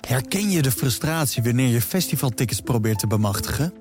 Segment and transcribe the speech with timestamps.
[0.00, 3.74] Herken je de frustratie wanneer je festivaltickets probeert te bemachtigen?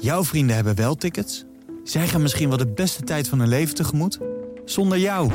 [0.00, 1.44] Jouw vrienden hebben wel tickets.
[1.84, 4.18] Zij gaan misschien wel de beste tijd van hun leven tegemoet.
[4.64, 5.32] Zonder jou.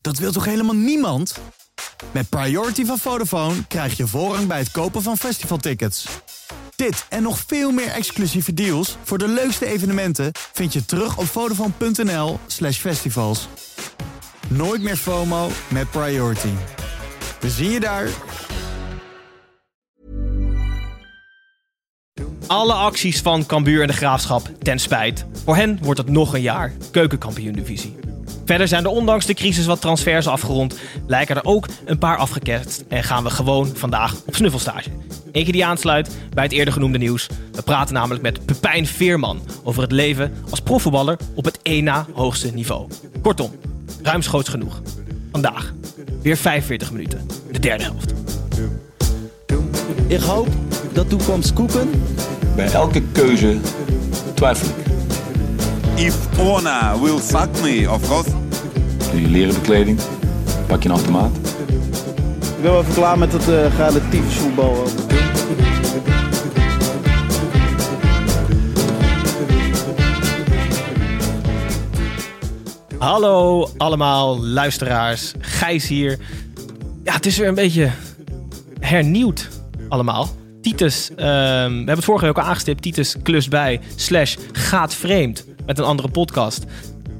[0.00, 1.38] Dat wil toch helemaal niemand?
[2.12, 6.06] Met Priority van Vodafone krijg je voorrang bij het kopen van festivaltickets.
[6.76, 11.26] Dit en nog veel meer exclusieve deals voor de leukste evenementen vind je terug op
[11.26, 13.48] vodafone.nl slash festivals.
[14.48, 16.52] Nooit meer FOMO met Priority.
[17.40, 18.08] We zien je daar.
[22.54, 25.24] Alle acties van Cambuur en de Graafschap ten spijt.
[25.44, 27.96] Voor hen wordt het nog een jaar keukenkampioen-divisie.
[28.44, 32.84] Verder zijn er ondanks de crisis wat transfers afgerond, lijken er ook een paar afgeketst
[32.88, 34.90] en gaan we gewoon vandaag op snuffelstage.
[35.32, 37.26] Eentje die aansluit bij het eerder genoemde nieuws.
[37.52, 42.06] We praten namelijk met Pepijn Veerman over het leven als profvoetballer op het één na
[42.12, 42.88] hoogste niveau.
[43.22, 43.50] Kortom,
[44.02, 44.80] ruimschoots genoeg.
[45.32, 45.72] Vandaag
[46.22, 48.12] weer 45 minuten, de derde helft.
[50.06, 50.48] Ik hoop
[50.92, 51.90] dat toekomst koeken.
[52.56, 53.56] Bij elke keuze
[54.34, 54.92] twijfel ik.
[56.04, 58.30] If Ona will suck me, of course.
[59.10, 59.98] Doe je leren bekleding,
[60.66, 61.36] pak je een automaat.
[62.56, 64.86] Ik ben wel even klaar met het uh, relatief voetbal.
[72.98, 76.18] Hallo allemaal luisteraars, Gijs hier.
[77.04, 77.90] Ja, het is weer een beetje
[78.80, 79.48] hernieuwd
[79.94, 80.28] allemaal.
[80.62, 82.82] Titus, ehm, we hebben het vorige week al aangestipt.
[82.82, 86.64] Titus klus bij slash gaat vreemd met een andere podcast.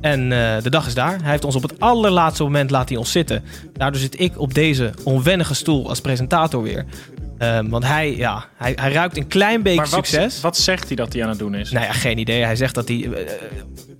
[0.00, 1.22] En eh, de dag is daar.
[1.22, 3.44] Hij heeft ons op het allerlaatste moment laten hij ons zitten.
[3.72, 6.84] Daardoor zit ik op deze onwennige stoel als presentator weer.
[7.38, 10.40] Ehm, want hij, ja, hij, hij ruikt een klein beetje Maar wat, succes.
[10.40, 11.70] wat zegt hij dat hij aan het doen is?
[11.70, 12.44] Nou ja, geen idee.
[12.44, 13.32] Hij zegt dat hij eh,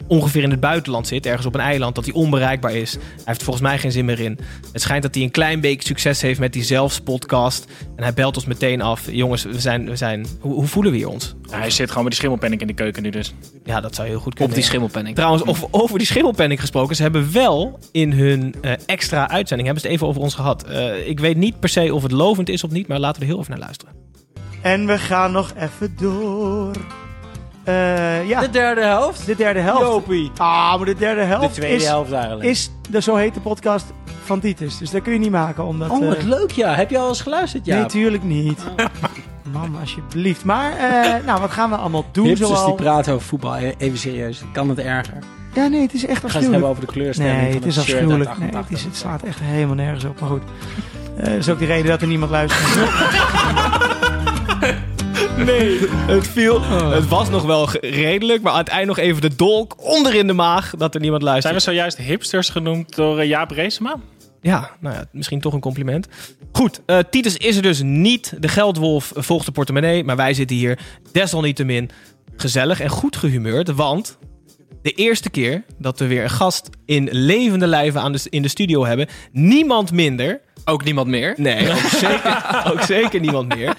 [0.06, 2.92] ongeveer in het buitenland zit, ergens op een eiland, dat hij onbereikbaar is.
[2.92, 4.38] Hij heeft er volgens mij geen zin meer in.
[4.72, 7.66] Het schijnt dat hij een klein beetje succes heeft met die zelfs podcast.
[7.96, 9.11] En hij belt ons meteen af.
[9.11, 11.34] Jongens, we zijn, we zijn, hoe, hoe voelen we hier ons?
[11.42, 13.34] Ja, hij zit gewoon met die schimmelpenning in de keuken nu dus.
[13.64, 14.48] Ja, dat zou heel goed kunnen.
[14.48, 15.17] Op die schimmelpenning.
[15.17, 16.96] Trouwens, over, over die schimmelpenning gesproken.
[16.96, 20.64] Ze hebben wel in hun eh, extra uitzending, hebben ze het even over ons gehad.
[20.64, 23.27] Eh, ik weet niet per se of het lovend is of niet, maar laten we
[23.27, 23.95] er heel even naar luisteren.
[24.62, 27.04] En we gaan nog even door.
[27.64, 29.27] Eh, ja, De derde helft.
[29.27, 29.80] de derde helft.
[29.80, 30.30] Jopie.
[30.36, 32.45] Ah, maar de derde helft De tweede is, helft eigenlijk.
[32.48, 33.85] is de zo hete podcast
[34.25, 34.79] van Titus.
[34.79, 35.64] Dus dat kun je niet maken.
[35.64, 36.74] Omdat, oh, wat eh, leuk ja.
[36.74, 37.67] Heb je al eens geluisterd?
[37.67, 37.77] Ja.
[37.79, 38.61] Nee, tuurlijk niet.
[39.53, 40.45] Mam, alsjeblieft.
[40.45, 42.27] Maar, eh, nou, wat gaan we allemaal doen?
[42.27, 42.67] Hipsters zoal...
[42.67, 43.57] die praten over voetbal.
[43.57, 44.42] Even serieus.
[44.53, 45.19] Kan het erger?
[45.55, 46.70] Ja, nee, het is echt We gaan het hebben afschuwelijk.
[46.70, 48.39] over de kleurstelling Nee, het is afschuwelijk.
[48.39, 48.70] Nee, het, 88.
[48.79, 50.20] is, het slaat echt helemaal nergens op.
[50.20, 50.42] Maar goed.
[51.17, 52.63] Dat is ook de reden dat er niemand luistert.
[55.45, 56.62] Nee, het viel.
[56.90, 60.27] Het was nog wel redelijk, maar aan het eind nog even de dolk onder in
[60.27, 61.55] de maag dat er niemand Zijn luistert.
[61.55, 63.96] we zojuist hipsters genoemd door eh, Jaap Reesema?
[64.40, 66.08] Ja, nou ja, misschien toch een compliment.
[66.52, 68.34] Goed, eh, Titus is er dus niet.
[68.39, 70.78] De geldwolf volgt de portemonnee, maar wij zitten hier
[71.12, 71.90] desalniettemin
[72.36, 74.18] gezellig en goed gehumeurd, want
[74.83, 78.48] de eerste keer dat we weer een gast in levende lijven aan de, in de
[78.48, 81.35] studio hebben, niemand minder Ook niemand meer.
[81.36, 81.77] Nee, ook
[82.07, 83.75] zeker, ook zeker niemand meer.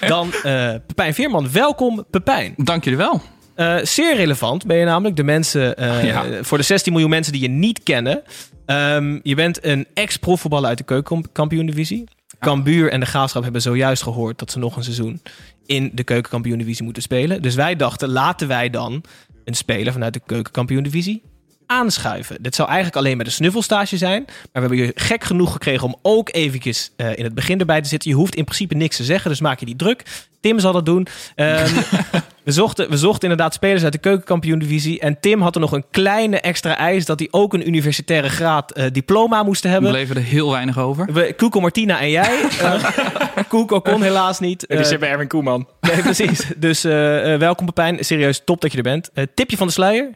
[0.00, 1.52] Dan eh Pepijn Veerman.
[1.52, 2.54] Welkom, Pepijn.
[2.56, 3.22] Dank jullie wel.
[3.54, 5.16] Eh, zeer relevant ben je namelijk.
[5.16, 6.24] De mensen, eh, Ja.
[6.42, 8.22] voor de 16 miljoen mensen die je niet kennen.
[8.66, 12.04] Ehm, je bent een ex-profvoetballer uit de keukenkampioen-divisie.
[12.40, 15.20] Cambuur en de Graafschap hebben zojuist gehoord dat ze nog een seizoen
[15.66, 17.42] in de keukenkampioen-divisie moeten spelen.
[17.42, 19.02] Dus wij dachten, laten wij dan
[19.44, 21.22] een speler vanuit de keukenkampioen-divisie
[21.66, 22.36] aanschuiven.
[22.40, 24.22] Dit zou eigenlijk alleen met een snuffelstage zijn.
[24.26, 27.80] Maar we hebben je gek genoeg gekregen om ook eventjes eh, in het begin erbij
[27.82, 28.10] te zitten.
[28.10, 30.02] Je hoeft in principe niks te zeggen, dus maak je niet druk.
[30.40, 31.06] Tim zal dat doen.
[31.34, 31.74] Ehm,
[32.44, 35.00] we, zochten, we zochten inderdaad spelers uit de keukenkampioen-divisie.
[35.00, 38.72] En Tim had er nog een kleine extra eis dat hij ook een universitaire graad
[38.72, 39.90] eh, diploma moest We hebben.
[39.90, 41.12] bleven er heel weinig over.
[41.12, 42.40] We, Koeko Martina en jij.
[42.62, 44.64] Uh, Koeko kon helaas niet.
[44.68, 45.68] Die Eh, zit bij Erwin Koeman.
[45.80, 46.46] nee, precies.
[46.56, 48.04] Dus eh, eh, welkom Pepijn.
[48.04, 49.10] Serieus, top dat je er bent.
[49.14, 50.10] Eh, tipje van de sluier.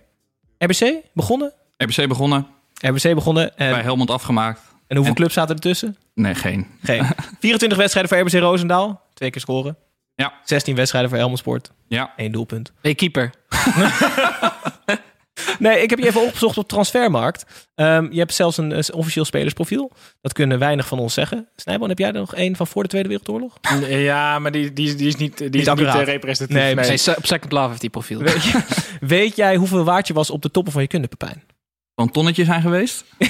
[0.65, 1.53] RBC begonnen?
[1.77, 2.47] RBC begonnen,
[2.81, 3.57] RBC begonnen.
[3.59, 4.61] En, bij Helmond afgemaakt.
[4.87, 5.97] en hoeveel en- clubs zaten er tussen?
[6.15, 6.67] Nee, geen.
[6.83, 7.07] Geen.
[7.41, 9.03] 24 wedstrijden voor RBC Roosendaal.
[9.15, 9.77] Twee keer scoren.
[10.15, 10.33] Ja.
[10.45, 11.71] 16 wedstrijden voor Helmond Sport.
[11.89, 12.73] Ja, Eén doelpunt.
[12.81, 13.31] Hey, keeper.
[15.59, 17.45] Nee, ik heb je even opgezocht op Transfermarkt.
[17.75, 19.93] Ehm, je hebt zelfs een, eh, officieel spelersprofiel.
[20.21, 21.49] Dat kunnen weinig van ons zeggen.
[21.57, 23.59] Snijboon, heb jij er nog één van voor de Tweede Wereldoorlog?
[23.89, 26.01] Ja, maar die, die, die is niet, die is niet accuraat.
[26.01, 26.75] eh, representatief.
[27.07, 28.19] Nee, op Second Love heeft die profiel.
[28.23, 28.63] Weet, je-
[29.01, 31.43] weet jij hoeveel waard je was op de toppen van je kunde, Pepijn?
[32.01, 33.05] Van tonnetje zijn geweest.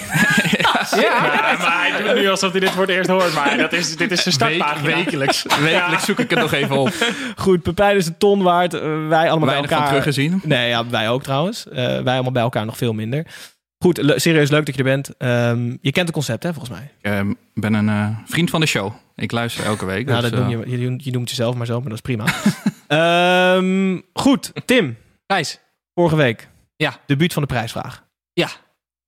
[0.91, 3.35] Ja, maar hij doet nu alsof hij dit voor het eerst hoort.
[3.35, 4.95] Maar dat is, dit is zijn startpagina.
[4.97, 5.47] wekelijks.
[5.61, 6.93] Wekelijks zoek ik het nog even op.
[7.37, 8.75] Goed, Pepijn is een ton waard.
[8.75, 9.89] Eh, wij allemaal Weinig bij van elkaar.
[9.89, 10.41] teruggezien.
[10.45, 11.69] Nee, ja, wij ook trouwens.
[11.69, 13.27] Eh, wij allemaal bij elkaar nog veel minder.
[13.79, 15.17] Goed, le- serieus leuk dat je er bent.
[15.19, 16.91] Ehm, je kent het concept, hè, volgens mij.
[16.99, 18.93] Ik eh, ben een eh, vriend van de show.
[19.15, 20.07] Ik luister elke week.
[20.07, 22.25] Nou, dus, dat noem je, je, je noemt jezelf maar zo, maar dat is prima.
[22.89, 24.97] Ehm, goed, Tim.
[25.27, 25.61] Gijs.
[25.95, 26.49] Vorige week.
[26.77, 26.97] Ja.
[27.07, 28.09] Debuut van de prijsvraag.
[28.33, 28.45] Ja.
[28.47, 28.55] Wat,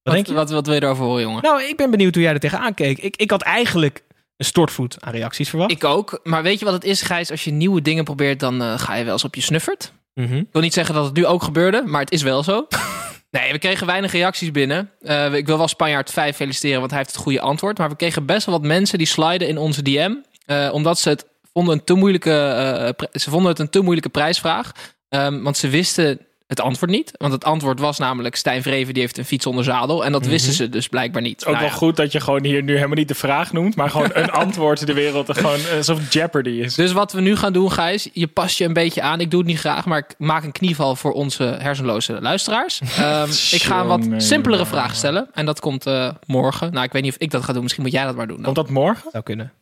[0.02, 0.32] Wat, denk je?
[0.32, 1.42] wat, wat wil je erover horen, jongen?
[1.42, 2.98] Nou, ik ben benieuwd hoe jij er tegenaan keek.
[2.98, 4.02] Ik, ik had eigenlijk
[4.36, 5.70] een stortvloed aan reacties verwacht.
[5.70, 6.20] Ik ook.
[6.22, 7.30] Maar weet je wat het is, Gijs?
[7.30, 9.92] Als je nieuwe dingen probeert, dan eh, ga je wel eens op je snuffert.
[10.14, 10.36] Mhm.
[10.36, 12.66] Ik wil niet zeggen dat het nu ook gebeurde, maar het is wel zo.
[13.30, 14.90] Nee, we kregen weinig reacties binnen.
[15.00, 17.78] Eh, ik wil wel Spanjaard 5 feliciteren, want hij heeft het goede antwoord.
[17.78, 20.12] Maar we kregen best wel wat mensen die sliden in onze DM.
[20.46, 24.72] eh, omdat ze het vonden, een te moeilijke, ze vonden het een te moeilijke prijsvraag.
[25.08, 26.20] Ehm, want ze wisten
[26.52, 27.12] het antwoord niet.
[27.16, 30.04] Want het antwoord was namelijk Stijn Vreven die heeft een fiets zonder zadel.
[30.04, 31.40] En dat wisten ze dus blijkbaar niet.
[31.40, 31.74] Ook Nou wel ja.
[31.76, 34.86] goed dat je gewoon hier nu helemaal niet de vraag noemt, maar gewoon een antwoord
[34.86, 36.74] de wereld er gewoon alsof Jeopardy is.
[36.74, 39.20] Dus wat we nu gaan doen, Gijs, je past je een beetje aan.
[39.20, 42.80] Ik doe het niet graag, maar ik maak een knieval voor onze hersenloze luisteraars.
[42.98, 45.28] Ehm, ik ga een wat simpelere vragen stellen.
[45.32, 46.72] En dat komt eh, morgen.
[46.72, 47.62] Nou, ik weet niet of ik dat ga doen.
[47.62, 48.36] Misschien moet jij dat maar doen.
[48.36, 48.44] dan.
[48.44, 49.10] Komt dat morgen?
[49.10, 49.52] Zou kunnen.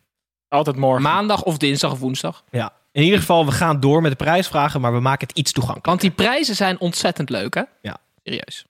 [0.47, 1.01] Altijd morgen.
[1.01, 2.43] Maandag of dinsdag of woensdag.
[2.51, 2.73] Ja.
[2.91, 5.87] In ieder geval, we gaan door met de prijsvragen, maar we maken het iets toegankelijk.
[5.87, 7.61] Want die prijzen zijn ontzettend leuk, hè?
[7.81, 7.97] Ja.
[8.23, 8.65] Serieus.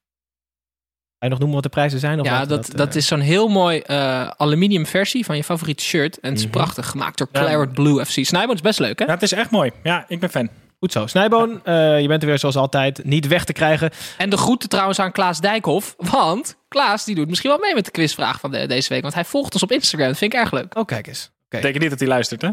[1.20, 2.20] Ga je nog noemen wat de prijzen zijn?
[2.20, 5.84] Of Ja, dat, dat eh, is zo'n heel mooi eh, aluminium versie van je favoriete
[5.84, 6.20] shirt.
[6.20, 6.54] En het is Mhm.
[6.54, 7.40] prachtig, gemaakt door Ja.
[7.40, 8.26] Claret Blue FC.
[8.26, 9.06] Snijboon is best leuk, hè?
[9.06, 9.72] Ja, het is echt mooi.
[9.84, 10.50] Ja, ik ben fan.
[10.80, 11.08] Goed zo.
[11.08, 13.92] Snijboon, eh, je bent er weer zoals altijd niet weg te krijgen.
[14.18, 15.96] En de groeten trouwens aan Klaas Dijkhoff.
[15.98, 19.02] Want Klaas die doet misschien wel mee met de quizvraag van de- deze week.
[19.02, 20.08] Want hij volgt ons op Instagram.
[20.08, 20.78] Dat vind ik erg leuk.
[20.78, 21.26] Oh, kijk eens.
[21.46, 21.58] Oké.
[21.58, 22.50] Betekent niet dat hij luistert, hè?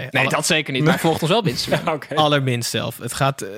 [0.00, 0.82] Nee, Nee, alle- dat zeker niet.
[0.82, 1.84] Maar hij volgt ons wel op Instagram.
[1.86, 2.14] Ja, oké.
[2.14, 2.98] Allerminst zelf.
[2.98, 3.50] Het gaat eh,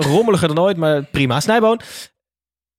[0.00, 1.40] rommeliger dan ooit, maar prima.
[1.40, 1.80] Snijboon,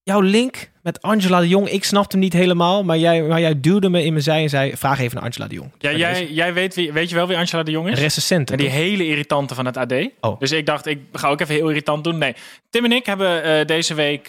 [0.04, 3.60] jouw link met Angela de Jong, ik snapte hem niet helemaal, maar jij, maar jij
[3.60, 5.72] duwde me in mijn zij en zei, vraag even naar Angela de Jong.
[5.78, 8.00] Ja, jij, jij weet, wie, weet je wel wie Angela de Jong is?
[8.00, 8.52] recensent.
[8.52, 9.94] En die hele irritante van het AD.
[10.20, 10.40] Oh.
[10.40, 12.18] Dus ik dacht, ik ga ook even heel irritant doen.
[12.18, 12.36] Nee,
[12.70, 14.28] Tim en ik hebben eh, deze week,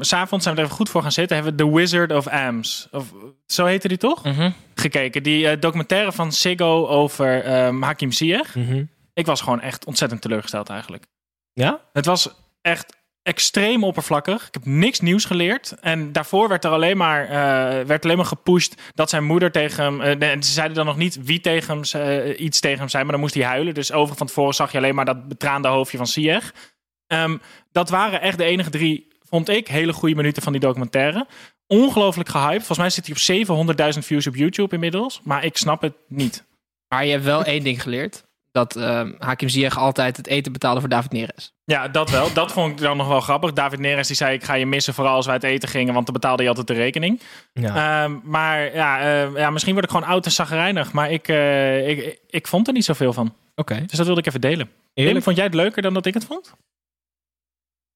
[0.00, 2.26] s s'avonds zijn we er even goed voor gaan zitten, hebben we The Wizard of
[2.26, 3.12] Ams, of
[3.46, 4.24] zo heette die toch?
[4.24, 4.50] Mhm.
[4.74, 5.22] Gekeken.
[5.22, 8.54] Die eh, documentaire van Siggo over ehm, Hakim Ziyech.
[8.54, 8.84] Mhm.
[9.14, 11.04] Ik was gewoon echt ontzettend teleurgesteld eigenlijk.
[11.52, 11.80] Ja?
[11.92, 12.30] Het was
[12.62, 14.46] echt extreem oppervlakkig.
[14.46, 15.74] Ik heb niks nieuws geleerd.
[15.80, 19.84] En daarvoor werd er alleen maar, eh, werd alleen maar gepusht dat zijn moeder tegen
[19.84, 20.00] hem.
[20.00, 23.12] eh, ze zeiden dan nog niet wie tegen hem, eh, iets tegen hem zei, maar
[23.12, 23.74] dan moest hij huilen.
[23.74, 26.54] Dus over van tevoren zag je alleen maar dat betraande hoofdje van Sieg.
[27.06, 27.36] Ehm,
[27.72, 31.26] dat waren echt de enige drie, vond ik, hele goede minuten van die documentaire.
[31.66, 32.56] Ongelooflijk gehyped.
[32.56, 35.20] Volgens mij zit hij op 700.000 views op YouTube inmiddels.
[35.24, 36.44] Maar ik snap het niet.
[36.88, 38.24] Maar je hebt wel één ding geleerd.
[38.52, 41.54] Dat eh, Hakim Ziyech altijd het eten betaalde voor David Neres.
[41.64, 42.32] Ja, dat wel.
[42.32, 43.52] Dat vond ik dan nog wel grappig.
[43.52, 46.06] David Neres die zei: Ik ga je missen, vooral als wij het eten gingen, want
[46.06, 47.20] dan betaalde je altijd de rekening.
[47.52, 48.04] Ja.
[48.04, 50.92] Ehm, maar ja, eh, ja, misschien word ik gewoon oud en zagrijnig.
[50.92, 53.34] Maar ik, eh, ik, ik vond er niet zoveel van.
[53.54, 53.84] Oké.
[53.86, 54.70] Dus dat wilde ik even delen.
[54.94, 55.14] Eerlijk?
[55.14, 56.54] Tim, vond jij het leuker dan dat ik het vond?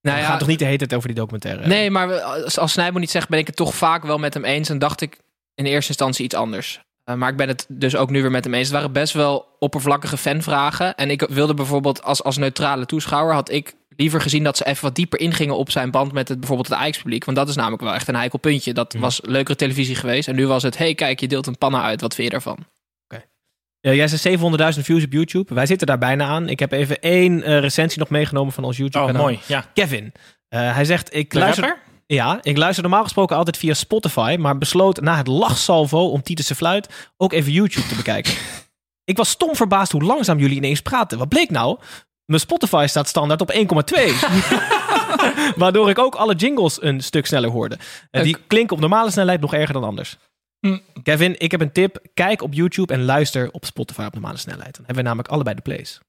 [0.00, 1.66] Nou we ja, gaan toch niet de hele tijd over die documentaire?
[1.66, 4.44] Nee, maar als, als Snijboon niet zegt, ben ik het toch vaak wel met hem
[4.44, 4.68] eens.
[4.68, 5.18] En dacht ik
[5.54, 6.80] in eerste instantie iets anders.
[7.06, 8.66] Eh, maar ik ben het dus ook nu weer met hem eens.
[8.68, 10.94] Het waren best wel oppervlakkige fanvragen.
[10.94, 13.34] En ik wilde bijvoorbeeld als, als neutrale toeschouwer...
[13.34, 16.38] had ik liever gezien dat ze even wat dieper ingingen op zijn band met het,
[16.38, 17.24] bijvoorbeeld het Ajax-publiek.
[17.24, 18.72] Want dat is namelijk wel echt een heikel puntje.
[18.74, 20.28] Dat was leukere televisie geweest.
[20.28, 22.00] En nu was het, hey kijk, je deelt een panna uit.
[22.00, 22.58] Wat vind je daarvan?
[23.80, 24.38] Ja, jij zei
[24.74, 25.54] 700.000 views op YouTube.
[25.54, 26.48] Wij zitten daar bijna aan.
[26.48, 29.22] Ik heb even één eh, recensie nog meegenomen van ons YouTube Oh, kanaal.
[29.22, 29.38] mooi.
[29.46, 29.64] Ja.
[29.74, 30.12] Kevin.
[30.48, 31.64] Eh, hij zegt, ik De luister...
[31.64, 31.82] rapper?
[32.06, 36.52] Ja, ik luister normaal gesproken altijd via Spotify, maar besloot na het lachsalvo om Titus
[36.52, 38.34] Fluit ook even YouTube te bekijken.
[39.04, 41.18] ik was stom verbaasd hoe langzaam jullie ineens praten.
[41.18, 41.78] Wat bleek nou?
[42.24, 43.58] Mijn Spotify staat standaard op 1,2.
[45.62, 47.78] Waardoor ik ook alle jingles een stuk sneller hoorde.
[48.10, 50.16] En die klinken op normale snelheid nog erger dan anders.
[50.60, 50.78] Hm.
[51.02, 51.98] Kevin, ik heb een tip.
[52.14, 54.76] Kijk op YouTube en luister op Spotify op normale snelheid.
[54.76, 56.00] Dan hebben we namelijk allebei de plays.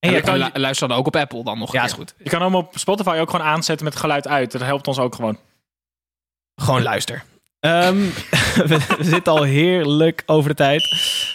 [0.00, 0.38] En je kan...
[0.38, 1.72] lu- luister dan ook op Apple dan nog.
[1.72, 2.14] Ja, is goed.
[2.22, 4.52] Je kan hem op Spotify ook gewoon aanzetten met geluid uit.
[4.52, 5.38] Dat helpt ons ook gewoon.
[6.56, 7.22] Gewoon luister.
[7.60, 7.96] Ehm,
[8.70, 10.82] we, we zitten al heerlijk over de tijd.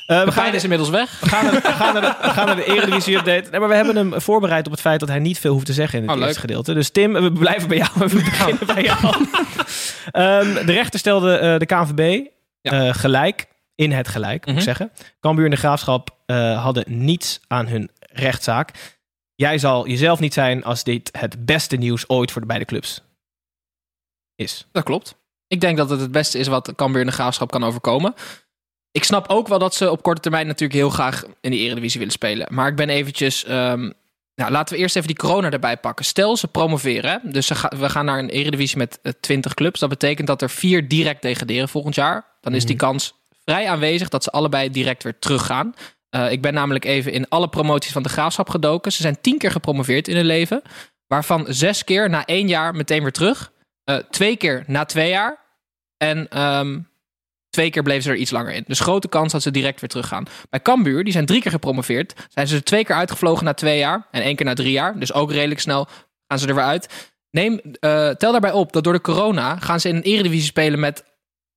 [0.08, 1.20] Eh, we, gaan, is inmiddels weg.
[1.20, 3.50] we, gaan naar, we, gaan naar de, we gaan naar de Eredivisie update.
[3.52, 5.74] Nee, maar we hebben hem voorbereid op het feit dat hij niet veel hoeft te
[5.74, 6.74] zeggen in het Oh, eerste gedeelte.
[6.74, 7.90] Dus Tim, we blijven bij jou.
[8.10, 9.00] We beginnen bij jou.
[10.12, 12.26] Ehm, de rechter stelde eh, de KNVB
[12.62, 12.72] Ja.
[12.88, 13.52] eh, gelijk.
[13.76, 14.64] In het gelijk, moet ik Mhm.
[14.64, 14.92] zeggen.
[15.20, 18.96] Cambuur en de Graafschap eh, hadden niets aan hun rechtszaak.
[19.36, 23.02] Jij zal jezelf niet zijn als dit het beste nieuws ooit voor de beide clubs
[24.36, 24.68] is.
[24.72, 25.16] Dat klopt.
[25.48, 28.14] Ik denk dat het het beste is wat Cambuur in de Graafschap kan overkomen.
[28.92, 32.00] Ik snap ook wel dat ze op korte termijn natuurlijk heel graag in de Eredivisie
[32.00, 32.48] willen spelen.
[32.54, 33.44] Maar ik ben eventjes...
[33.44, 33.92] ehm,
[34.36, 36.06] nou, laten we eerst even die corona erbij pakken.
[36.06, 37.22] Stel, ze promoveren.
[37.32, 39.80] Dus ze ga- we gaan naar een Eredivisie met eh, 20 clubs.
[39.80, 42.26] Dat betekent dat er vier direct degraderen volgend jaar.
[42.42, 43.14] Dan is die kans
[43.46, 45.74] vrij aanwezig dat ze allebei direct weer teruggaan.
[46.14, 48.92] Eh, ik ben namelijk even in alle promoties van de Graafschap gedoken.
[48.92, 50.62] Ze zijn tien keer gepromoveerd in hun leven.
[51.08, 53.52] Waarvan zes keer na één jaar meteen weer terug.
[53.84, 55.38] Eh, twee keer na twee jaar.
[55.98, 56.80] En ehm,
[57.50, 58.64] twee keer bleven ze er iets langer in.
[58.68, 60.26] Dus grote kans dat ze direct weer teruggaan.
[60.50, 62.14] Bij Cambuur, die zijn drie keer gepromoveerd.
[62.30, 64.08] Zijn ze twee keer uitgevlogen na twee jaar.
[64.12, 65.00] En één keer na drie jaar.
[65.00, 65.88] Dus ook redelijk snel
[66.28, 67.12] gaan ze er weer uit.
[67.32, 70.80] Neem, eh, tel daarbij op dat door de corona gaan ze in een eredivisie spelen
[70.80, 71.04] met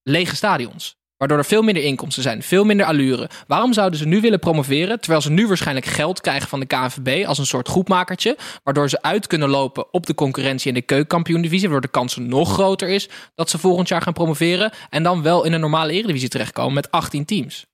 [0.03, 0.97] lege stadions.
[1.17, 3.31] Waardoor er veel minder inkomsten zijn, veel minder allure.
[3.47, 7.27] Waarom zouden ze nu willen promoveren, terwijl ze nu waarschijnlijk geld krijgen van de KNVB
[7.27, 11.69] als een soort groepmakertje, waardoor ze uit kunnen lopen op de concurrentie in de keukenkampioen-divisie,
[11.69, 15.45] waardoor de kans nog groter is dat ze volgend jaar gaan promoveren en dan wel
[15.45, 17.67] in een normale eredivisie terechtkomen met 18 teams.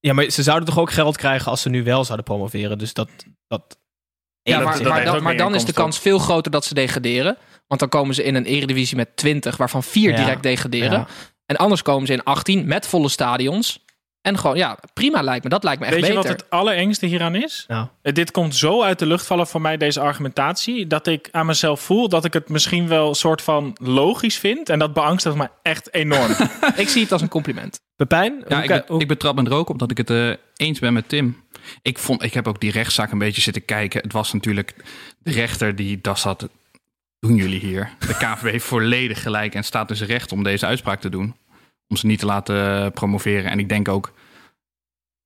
[0.00, 2.78] Ja, maar ze zouden toch ook geld krijgen als ze nu wel zouden promoveren.
[2.78, 3.08] Dus dat...
[3.46, 3.78] dat
[4.42, 5.04] Ja, maar, dat maar
[5.36, 7.36] dan, maar is de kans veel groter dat ze degraderen.
[7.66, 10.16] Want dan komen ze in een eredivisie met 20, waarvan 4 Ja.
[10.16, 10.98] direct degraderen.
[10.98, 11.06] Ja.
[11.50, 13.84] En anders komen ze in 18 met volle stadions.
[14.20, 15.50] En gewoon, ja, prima lijkt me.
[15.50, 16.28] Dat lijkt me echt Weet je beter.
[16.30, 17.64] wat het allerengste hieraan is?
[17.68, 17.86] Nou.
[18.02, 21.46] Eh, Dit komt zo uit de lucht vallen voor mij, deze argumentatie, dat ik aan
[21.46, 24.68] mezelf voel dat ik het misschien wel een soort van logisch vind.
[24.68, 26.30] En dat beangstigt me echt enorm.
[26.76, 27.80] Ik zie het als een compliment.
[27.96, 28.44] Pepijn?
[28.48, 31.08] Ja, ik, ik betrap me er ook op dat ik het eh, eens ben met
[31.08, 31.44] Tim.
[31.82, 34.00] Ik, vond, ik heb ook die rechtszaak een beetje zitten kijken.
[34.02, 34.74] Het was natuurlijk
[35.18, 36.48] de rechter die daar zat.
[37.20, 37.94] Doen jullie hier?
[37.98, 41.36] De KVB heeft volledig gelijk en staat dus recht om deze uitspraak te doen.
[41.88, 43.50] Om ze niet te laten promoveren.
[43.50, 44.12] En ik denk ook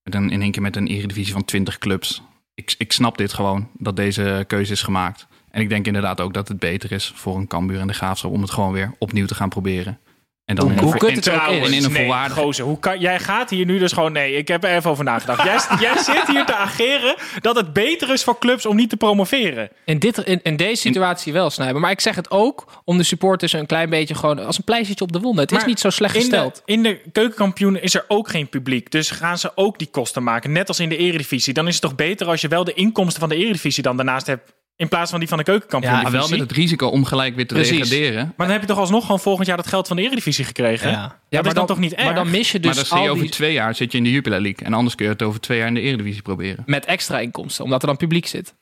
[0.02, 2.22] met in één keer met een eredivisie van 20 clubs.
[2.54, 5.26] Ik, ik snap dit gewoon, dat deze keuze is gemaakt.
[5.50, 8.30] En ik denk inderdaad ook dat het beter is voor een Cambuur en de Graafschap...
[8.30, 9.98] om het gewoon weer opnieuw te gaan proberen.
[10.44, 11.70] En dan Hoe- in kut het ook is.
[11.70, 14.12] in een nee, volwaardige- gozer, hoe kan, jij gaat hier nu dus gewoon...
[14.12, 15.42] Nee, ik heb er even over nagedacht.
[15.44, 18.96] Jij, jij zit hier te ageren dat het beter is voor clubs om niet te
[18.96, 19.68] promoveren.
[19.84, 21.80] In, dit, in, in deze situatie wel, Snijden.
[21.80, 25.04] Maar ik zeg het ook om de supporters een klein beetje gewoon als een pleistertje
[25.04, 25.42] op de wonden.
[25.42, 26.62] Het is niet zo slecht In de, gesteld.
[26.64, 28.90] in de keukenkampioen is er ook geen publiek.
[28.90, 30.52] Dus gaan ze ook die kosten maken.
[30.52, 31.52] Net als in de eredivisie.
[31.54, 34.26] Dan is het toch beter als je wel de inkomsten van de eredivisie dan daarnaast
[34.26, 34.52] hebt...
[34.76, 36.02] in plaats van die van de keukenkampioen.
[36.02, 37.88] Maar wel met het risico om gelijk weer te Precies.
[37.88, 38.24] degraderen.
[38.36, 40.90] Maar dan heb je toch alsnog gewoon volgend jaar dat geld van de eredivisie gekregen?
[40.90, 40.94] Ja.
[40.96, 42.04] Ja, Ja, dat maar is dan, toch niet erg?
[42.04, 43.98] Maar dan mis je dus maar dan zie je over die, twee jaar zit je
[43.98, 44.66] in de Jupiler League.
[44.66, 46.62] En anders kun je het over twee jaar in de Eredivisie proberen.
[46.66, 48.54] met extra inkomsten, omdat er dan publiek zit.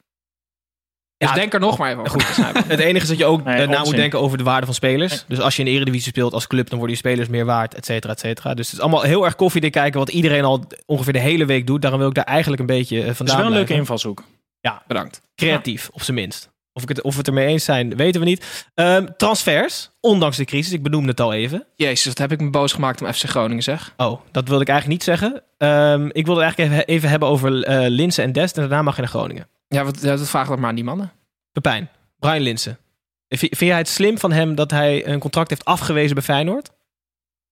[1.18, 2.20] Dus Ja, denk er nog maar even over.
[2.34, 2.64] Snijden.
[2.66, 5.24] Het enige is dat je ook Nee, na moet denken over de waarde van spelers.
[5.28, 7.74] Dus als je in de Eredivisie speelt als club, dan worden je spelers meer waard,
[7.74, 8.54] et cetera, et cetera.
[8.54, 11.66] Dus het is allemaal heel erg koffiedik kijken wat iedereen al ongeveer de hele week
[11.66, 11.82] doet.
[11.82, 14.24] Daarom wil ik daar eigenlijk een beetje eh, dat vandaan is wel een leuke blijven.
[14.62, 14.88] Invalshoek.
[14.88, 15.20] Bedankt.
[15.34, 16.50] Creatief, op zijn minst.
[16.72, 18.64] Of, ik het, of we het ermee eens zijn, weten we niet.
[18.74, 21.66] Ehm, transfers, ondanks de crisis, ik benoemde het al even.
[21.76, 23.94] Jezus, dat heb ik me boos gemaakt om FC Groningen, zeg.
[23.96, 25.42] Oh, dat wilde ik eigenlijk niet zeggen.
[25.58, 28.82] Ehm, ik wilde het eigenlijk even, even hebben over eh Linse en Dest en daarna
[28.82, 29.48] mag je naar Groningen.
[29.68, 31.12] Ja, wat, ja, dat vraag dat maar aan die mannen.
[31.52, 31.88] Pepijn,
[32.18, 32.76] Brian Linse.
[33.28, 36.70] Vind jij het slim van hem dat hij een contract heeft afgewezen bij Feyenoord?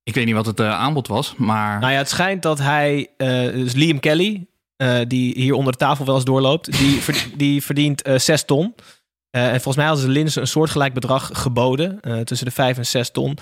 [0.02, 3.08] Ik weet niet wat het eh, aanbod was, maar Nou ja, het schijnt dat hij,
[3.16, 4.46] eh, dus Liam Kelly,
[4.80, 8.44] eh, die hier onder de tafel wel eens doorloopt, die, ver- die verdient eh 6
[8.44, 8.74] ton.
[9.30, 12.76] Eh, en volgens mij hadden ze Linse een soortgelijk bedrag geboden, eh, tussen de 5
[12.78, 13.38] en 6 ton.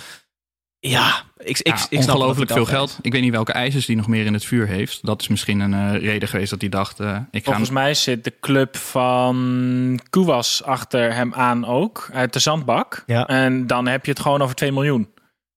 [0.81, 2.99] Ja, ik, ik, ja, ik ongelooflijk veel geld.
[3.03, 5.07] Ik weet niet welke eisers die nog meer in het vuur heeft.
[5.07, 7.51] Dat is misschien een eh, reden geweest dat hij dacht, eh, ik ga...
[7.51, 12.11] Volgens mij zit de club van Kuwas achter hem aan ook.
[12.13, 13.03] Uit de zandbak.
[13.07, 13.27] Ja.
[13.27, 15.09] En dan heb je het gewoon over 2 miljoen.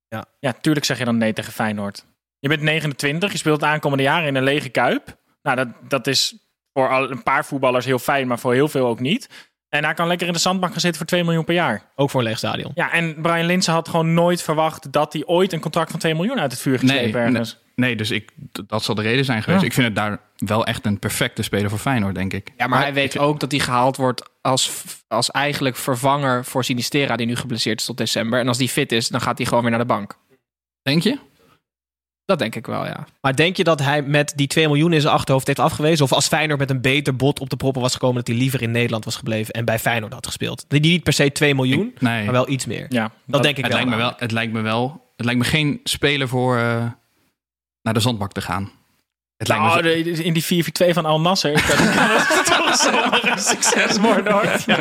[0.07, 0.25] Ja.
[0.39, 2.05] ja, tuurlijk zeg je dan nee tegen Feyenoord.
[2.39, 5.17] Je bent 29, je speelt het aankomende jaren in een lege kuip.
[5.41, 6.36] Nou, dat, dat is
[6.74, 9.50] voor al, een paar voetballers heel fijn, maar voor heel veel ook niet.
[9.69, 11.86] En hij kan lekker in de zandbank gaan zitten voor 2 miljoen per jaar.
[11.95, 12.71] Ook voor een leeg stadion.
[12.75, 16.15] Ja, en Brian Linsen had gewoon nooit verwacht dat hij ooit een contract van 2
[16.15, 17.57] miljoen uit het vuur Nee, geslepen ergens.
[17.75, 18.31] Nee, dus ik,
[18.67, 19.62] dat zal de reden zijn geweest.
[19.62, 19.67] Ja.
[19.67, 22.51] Ik vind het daar wel echt een perfecte speler voor Feyenoord, denk ik.
[22.57, 27.15] Ja, maar hij weet ook dat hij gehaald wordt als, als eigenlijk vervanger voor Sinistera,
[27.15, 28.39] die nu geblesseerd is tot december.
[28.39, 30.17] En als die fit is, dan gaat hij gewoon weer naar de bank.
[30.81, 31.17] Denk je?
[32.31, 33.05] Dat denk ik wel, ja.
[33.21, 36.05] Maar denk je dat hij met die 2 miljoen in zijn achterhoofd heeft afgewezen?
[36.05, 38.15] Of als Feyenoord met een beter bod op de proppen was gekomen...
[38.15, 40.65] dat hij liever in Nederland was gebleven en bij Feyenoord had gespeeld?
[40.67, 42.23] Die niet per se 2 miljoen, Ik- nee.
[42.23, 42.85] maar wel iets meer.
[42.89, 43.81] Ja, Dat, denk ik het, wel.
[43.83, 45.09] lijkt me wel het lijkt me wel...
[45.15, 46.85] Het lijkt me geen speler voor eh,
[47.81, 48.71] naar de zandbak te gaan.
[49.41, 50.43] Het lijkt me Nou, zo- in die
[50.89, 54.45] 4-4-2 van Al Nasser kan het toch zomaar een succes worden hoor.
[54.65, 54.77] Ja,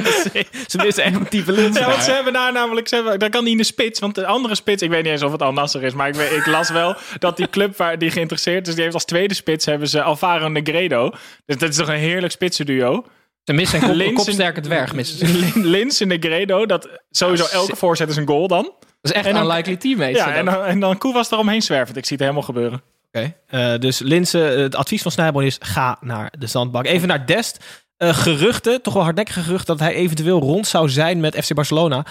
[0.66, 1.76] Ze missen echt een type lint.
[1.78, 4.00] Ja, want ze hebben daar namelijk, ze hebben, daar kan niet in de spits.
[4.00, 6.14] Want de andere spits, ik weet niet eens of het Al Nasser is, maar ik,
[6.14, 9.34] weet, ik las wel dat die club waar die geïnteresseerd is, die heeft als tweede
[9.34, 11.10] spits hebben ze Alvaro Negredo.
[11.46, 13.04] Dus dat is toch een heerlijk spitsenduo.
[13.44, 14.94] Ze missen een, kop, kopsterke dwerg.
[14.94, 15.38] Missen ze.
[15.38, 18.62] Lin- Lins en Negredo, dat sowieso elke voorzet is een goal dan.
[18.80, 20.12] Dat is echt En een unlikely teammate.
[20.16, 21.96] Ja, en dan, en dan Koewas eromheen zwervend.
[21.96, 22.82] Ik zie het helemaal gebeuren.
[23.12, 23.34] Oké.
[23.46, 26.86] Eh, dus Linse, het advies van Snijboon is: ga naar de zandbak.
[26.86, 27.64] Even naar Dest.
[27.96, 32.06] Eh, geruchten, toch wel hardnekkige geruchten, dat hij eventueel rond zou zijn met FC Barcelona.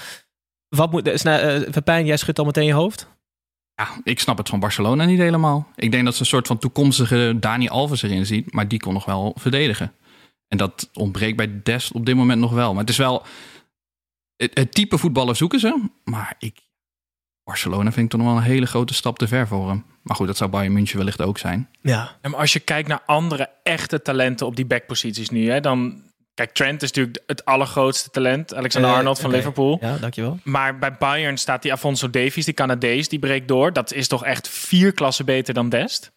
[0.69, 1.25] Wat moet.
[1.25, 3.07] Uh, Pepijn, jij schudt al meteen je hoofd.
[3.75, 5.67] Ja, ik snap het van Barcelona niet helemaal.
[5.75, 8.93] Ik denk dat ze een soort van toekomstige Dani Alves erin ziet, maar die kon
[8.93, 9.93] nog wel verdedigen.
[10.47, 12.71] En dat ontbreekt bij Dest op dit moment nog wel.
[12.71, 13.23] Maar het is wel...
[14.35, 16.59] Het, het type voetballer zoeken ze, maar ik...
[17.43, 19.85] Barcelona vind ik toch nog wel een hele grote stap te ver voor hem.
[20.01, 21.69] Maar goed, dat zou Bayern München wellicht ook zijn.
[21.81, 22.17] Ja.
[22.21, 26.07] En als je kijkt naar andere echte talenten op die backposities nu, hè, dan...
[26.33, 28.53] Kijk, Trent is natuurlijk het allergrootste talent.
[28.55, 29.31] Alexander Arnold van.
[29.31, 29.77] Liverpool.
[29.81, 30.39] Ja, dankjewel.
[30.43, 33.73] Maar bij Bayern staat die Afonso Davies, die Canadees, die breekt door.
[33.73, 36.11] Dat is toch echt vier klassen beter dan Dest?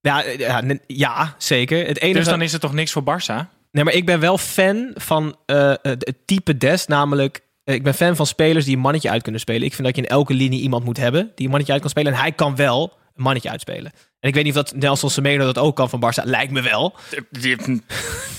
[0.00, 1.86] Ja, ja, ja, zeker.
[1.86, 2.18] Het enige...
[2.18, 3.48] Dus dan is het toch niks voor Barça?
[3.70, 6.88] Nee, maar ik ben wel fan van eh, eh, het type Dest.
[6.88, 9.62] Namelijk, ik ben fan van spelers die een mannetje uit kunnen spelen.
[9.62, 11.90] Ik vind dat je in elke linie iemand moet hebben die een mannetje uit kan
[11.90, 12.12] spelen.
[12.12, 13.92] En hij kan wel een mannetje uitspelen.
[14.20, 16.24] En ik weet niet of dat Nelson Semedo dat ook kan van Barça.
[16.24, 16.94] Lijkt me wel.
[17.30, 17.56] Die-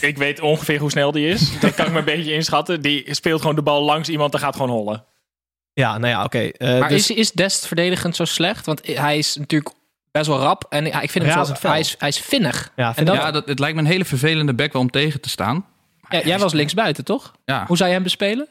[0.01, 1.59] ik weet ongeveer hoe snel die is.
[1.59, 2.81] Dat kan ik me een beetje inschatten.
[2.81, 5.03] Die speelt gewoon de bal langs iemand en gaat gewoon hollen.
[5.73, 6.39] Ja, nou ja, oké.
[6.39, 8.65] Eh, Maar dus- is, is Dest verdedigend zo slecht?
[8.65, 9.73] Want hij is natuurlijk
[10.11, 10.65] best wel rap.
[10.69, 12.71] En ja, ik vind hem zo, hij, is, hij is vinnig.
[12.75, 14.81] ja, En vind dan, ik- Ja, dat, het lijkt me een hele vervelende back wel
[14.81, 15.65] om tegen te staan.
[16.09, 17.33] ja, jij was linksbuiten, toch?
[17.45, 18.47] Ja, Hoe zou je hem bespelen?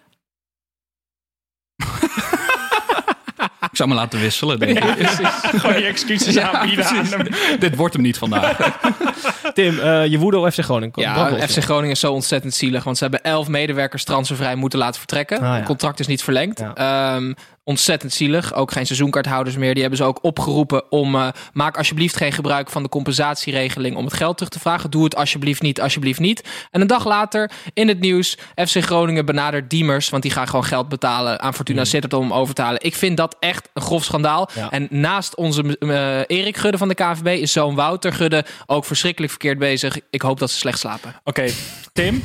[3.74, 5.06] Ik zou me laten wisselen, denk ik.
[5.60, 7.26] Gewoon die excuses aanbieden aan hem.
[7.58, 8.56] Dit wordt hem niet vandaag.
[9.54, 10.92] Tim, eh, je woede over FC Groningen.
[10.94, 11.46] Ja.
[11.48, 12.84] FC Groningen is zo ontzettend zielig.
[12.84, 15.38] Want ze hebben elf medewerkers transfervrij moeten laten vertrekken.
[15.38, 15.54] Ah, ja.
[15.54, 16.58] Het contract is niet verlengd.
[16.58, 16.74] Ja.
[16.74, 17.32] Ehm,
[17.64, 18.54] ontzettend zielig.
[18.54, 19.72] Ook geen seizoenkaarthouders meer.
[19.72, 21.14] Die hebben ze ook opgeroepen om...
[21.14, 23.96] eh, maak alsjeblieft geen gebruik van de compensatieregeling...
[23.96, 24.90] om het geld terug te vragen.
[24.90, 26.48] Doe het alsjeblieft niet, alsjeblieft niet.
[26.70, 28.38] En een dag later in het nieuws...
[28.54, 30.08] FC Groningen benadert Diemers...
[30.08, 32.82] want die gaan gewoon geld betalen aan Fortuna Sittard om hem over te halen.
[32.82, 34.48] Ik vind dat echt een grof schandaal.
[34.54, 34.70] Ja.
[34.70, 37.26] En naast onze eh, Erik Gudde van de KVB...
[37.26, 39.98] is zo'n Wouter Gudde ook verschrikkelijk verkeerd bezig.
[40.10, 41.14] Ik hoop dat ze slecht slapen.
[41.24, 41.46] Oké,
[41.92, 42.24] Tim.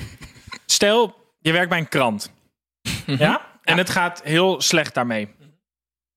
[0.66, 2.32] Stel, je werkt bij een krant.
[3.06, 3.49] Ja?
[3.70, 5.30] En het gaat heel slecht daarmee.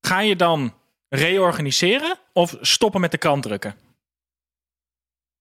[0.01, 0.73] Ga je dan
[1.09, 3.75] reorganiseren of stoppen met de krant drukken?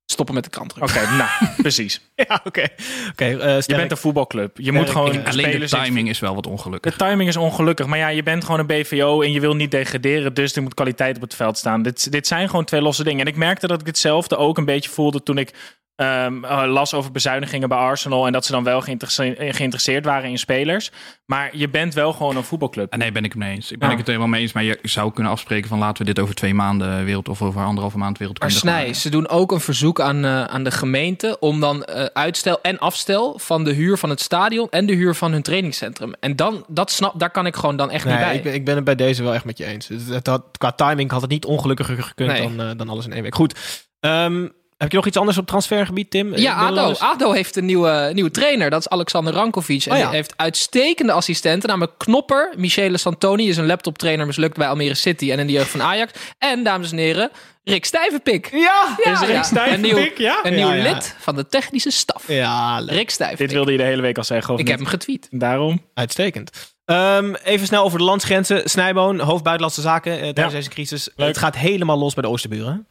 [0.07, 0.75] Stoppen met de krant.
[0.81, 2.01] Oké, nou, precies.
[2.29, 2.69] Ja, oké.
[3.11, 4.59] Oké, eh, Je bent een voetbalclub.
[4.59, 6.97] Je moet gewoon Alleen de timing is wel wat ongelukkig.
[6.97, 9.71] De timing is ongelukkig, maar ja, je bent gewoon een BVO en je wil niet
[9.71, 11.83] degraderen, dus er moet kwaliteit op het veld staan.
[11.83, 13.21] Dit, dit zijn gewoon twee losse dingen.
[13.21, 15.53] En ik merkte dat ik hetzelfde ook een beetje voelde toen ik
[15.97, 20.31] ehm, eh, las over bezuinigingen bij Arsenal en dat ze dan wel geïnteresse- geïnteresseerd waren
[20.31, 20.91] in spelers.
[21.27, 22.93] Maar je bent wel gewoon een voetbalclub.
[22.93, 23.73] Ah, nee, ben ik het mee eens.
[23.73, 23.93] Ik ben Ja.
[23.93, 24.53] ik het helemaal mee eens.
[24.53, 27.65] Maar je zou kunnen afspreken van laten we dit over twee maanden wereld of over
[27.65, 28.95] anderhalve maand Maar Snij, maken.
[28.95, 32.79] ze doen ook een verzoek aan, eh, aan de gemeente om dan eh, uitstel en
[32.79, 36.13] afstel van de huur van het stadion en de huur van hun trainingscentrum.
[36.21, 38.35] En dan, dat snap, daar kan ik gewoon dan echt niet Nee, bij.
[38.37, 39.89] ik ben, ik ben het bij deze wel echt met je eens.
[39.89, 42.43] Het, het had, qua timing had het niet ongelukkiger gekund Nee.
[42.57, 43.35] dan, eh, dan alles in één week.
[43.35, 43.83] Goed.
[44.01, 44.49] Ehm,
[44.83, 46.37] heb je nog iets anders op transfergebied, Tim?
[46.37, 46.93] Ja, ADO.
[46.99, 48.71] ADO heeft een nieuwe, nieuwe trainer.
[48.71, 49.85] Dat is Alexander Rankovic.
[49.85, 50.05] En Oh ja.
[50.07, 51.69] hij heeft uitstekende assistenten.
[51.69, 52.53] Namelijk Knopper.
[52.57, 56.13] Michele Santoni is een laptoptrainer mislukt bij Almere City en in de jeugd van Ajax.
[56.39, 57.31] En, dames en heren,
[57.65, 58.49] Rick Stuyvenpik.
[58.53, 58.97] Ja!
[59.13, 60.39] Is Rick Stuyvenbik, Een nieuw, ja?
[60.43, 60.93] een Ja, nieuw ja.
[60.93, 62.25] lid van de technische staf.
[62.29, 62.91] Ja, leuk.
[62.91, 63.47] Rick Stuyvenpik.
[63.47, 64.55] Dit wilde je de hele week al zeggen.
[64.55, 64.75] Of Ik niet?
[64.75, 65.29] heb hem getweet.
[65.31, 65.83] Daarom.
[65.95, 66.51] uitstekend.
[66.85, 68.71] Ehm, even snel over de landsgrenzen.
[68.71, 70.59] Snijboon, hoofd buitenlandse zaken eh, tijdens Ja.
[70.59, 71.09] deze crisis.
[71.17, 71.29] Leuk.
[71.29, 72.87] Het gaat helemaal los bij de Oosterburen.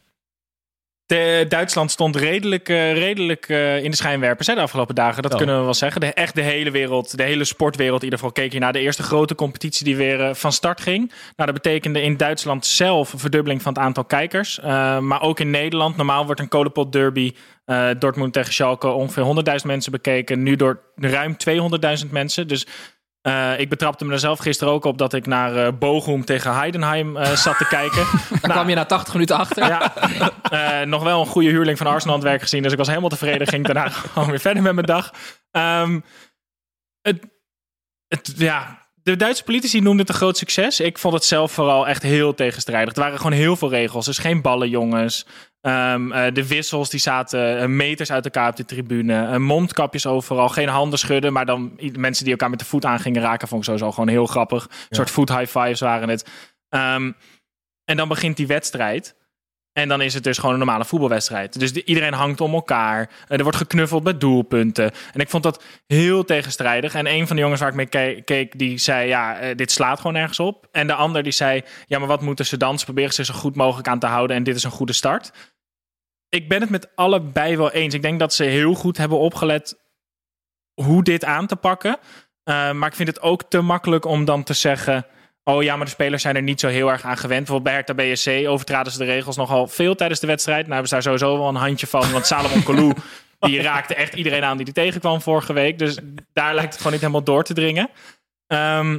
[1.12, 5.22] De, Duitsland stond redelijk, eh, redelijk eh, in de schijnwerpers hè, de afgelopen dagen.
[5.22, 6.00] Dat kunnen we wel zeggen.
[6.00, 8.78] De, echt de hele wereld, de hele sportwereld in ieder geval, keek hier naar de
[8.78, 11.08] eerste grote competitie die weer eh, van start ging.
[11.08, 14.60] Nou, dat betekende in Duitsland zelf een verdubbeling van het aantal kijkers.
[15.00, 15.96] Maar ook in Nederland.
[15.96, 17.32] Normaal wordt een kolenpot derby
[17.64, 20.42] eh, Dortmund tegen Schalke ongeveer 100.000 mensen bekeken.
[20.42, 21.36] Nu door ruim
[22.04, 22.48] 200.000 mensen.
[22.48, 22.66] Dus
[23.22, 26.54] eh, ik betrapte me er zelf gisteren ook op dat ik naar eh Bochum tegen
[26.54, 28.06] Heidenheim eh, zat te kijken.
[28.40, 29.66] Daar kwam je na 80 minuten achter.
[29.66, 32.62] Ja, nog wel een goede huurling van Arsenal aan het werk gezien.
[32.62, 33.46] Dus ik was helemaal tevreden.
[33.46, 35.12] Ging daarna gewoon weer verder met mijn dag.
[35.50, 36.00] Ehm,
[37.00, 37.26] het,
[38.08, 40.80] het, ja, de Duitse politici noemden het een groot succes.
[40.80, 42.94] Ik vond het zelf vooral echt heel tegenstrijdig.
[42.94, 44.06] Er waren gewoon heel veel regels.
[44.06, 45.26] Dus geen ballen, jongens.
[45.60, 49.26] Ehm, eh, de wissels die zaten eh, meters uit elkaar op de tribune.
[49.26, 50.48] Eh, mondkapjes overal.
[50.48, 51.32] Geen handen schudden.
[51.32, 53.48] Maar dan mensen die elkaar met de voet aan gingen raken.
[53.48, 54.64] Vond ik sowieso gewoon heel grappig.
[54.64, 56.30] Een soort foot high fives waren het.
[56.68, 57.12] Ehm,
[57.84, 59.14] en dan begint die wedstrijd.
[59.72, 61.58] En dan is het dus gewoon een normale voetbalwedstrijd.
[61.58, 63.10] Dus de- iedereen hangt om elkaar.
[63.28, 64.90] Eh, er wordt geknuffeld bij doelpunten.
[65.12, 66.94] En ik vond dat heel tegenstrijdig.
[66.94, 69.08] En een van de jongens waar ik mee ke- keek, die zei...
[69.08, 70.68] ja, eh, dit slaat gewoon nergens op.
[70.72, 71.62] En de ander die zei...
[71.86, 72.78] ja, maar wat moeten ze dan?
[72.78, 74.36] Ze proberen zich zo goed mogelijk aan te houden...
[74.36, 75.30] en dit is een goede start.
[76.28, 77.94] Ik ben het met allebei wel eens.
[77.94, 79.80] Ik denk dat ze heel goed hebben opgelet...
[80.74, 81.98] hoe dit aan te pakken.
[82.44, 85.06] Eh, maar ik vind het ook te makkelijk om dan te zeggen...
[85.44, 87.44] Oh ja, maar de spelers zijn er niet zo heel erg aan gewend.
[87.46, 90.60] Bijvoorbeeld bij Hertha BSC overtraden ze de regels nogal veel tijdens de wedstrijd.
[90.60, 92.12] Nou hebben ze daar sowieso wel een handje van.
[92.12, 92.92] Want Salomon Kalou,
[93.38, 95.78] die raakte echt iedereen aan die er tegenkwam vorige week.
[95.78, 95.98] Dus
[96.32, 97.90] daar lijkt het gewoon niet helemaal door te dringen.
[98.46, 98.98] Ehm,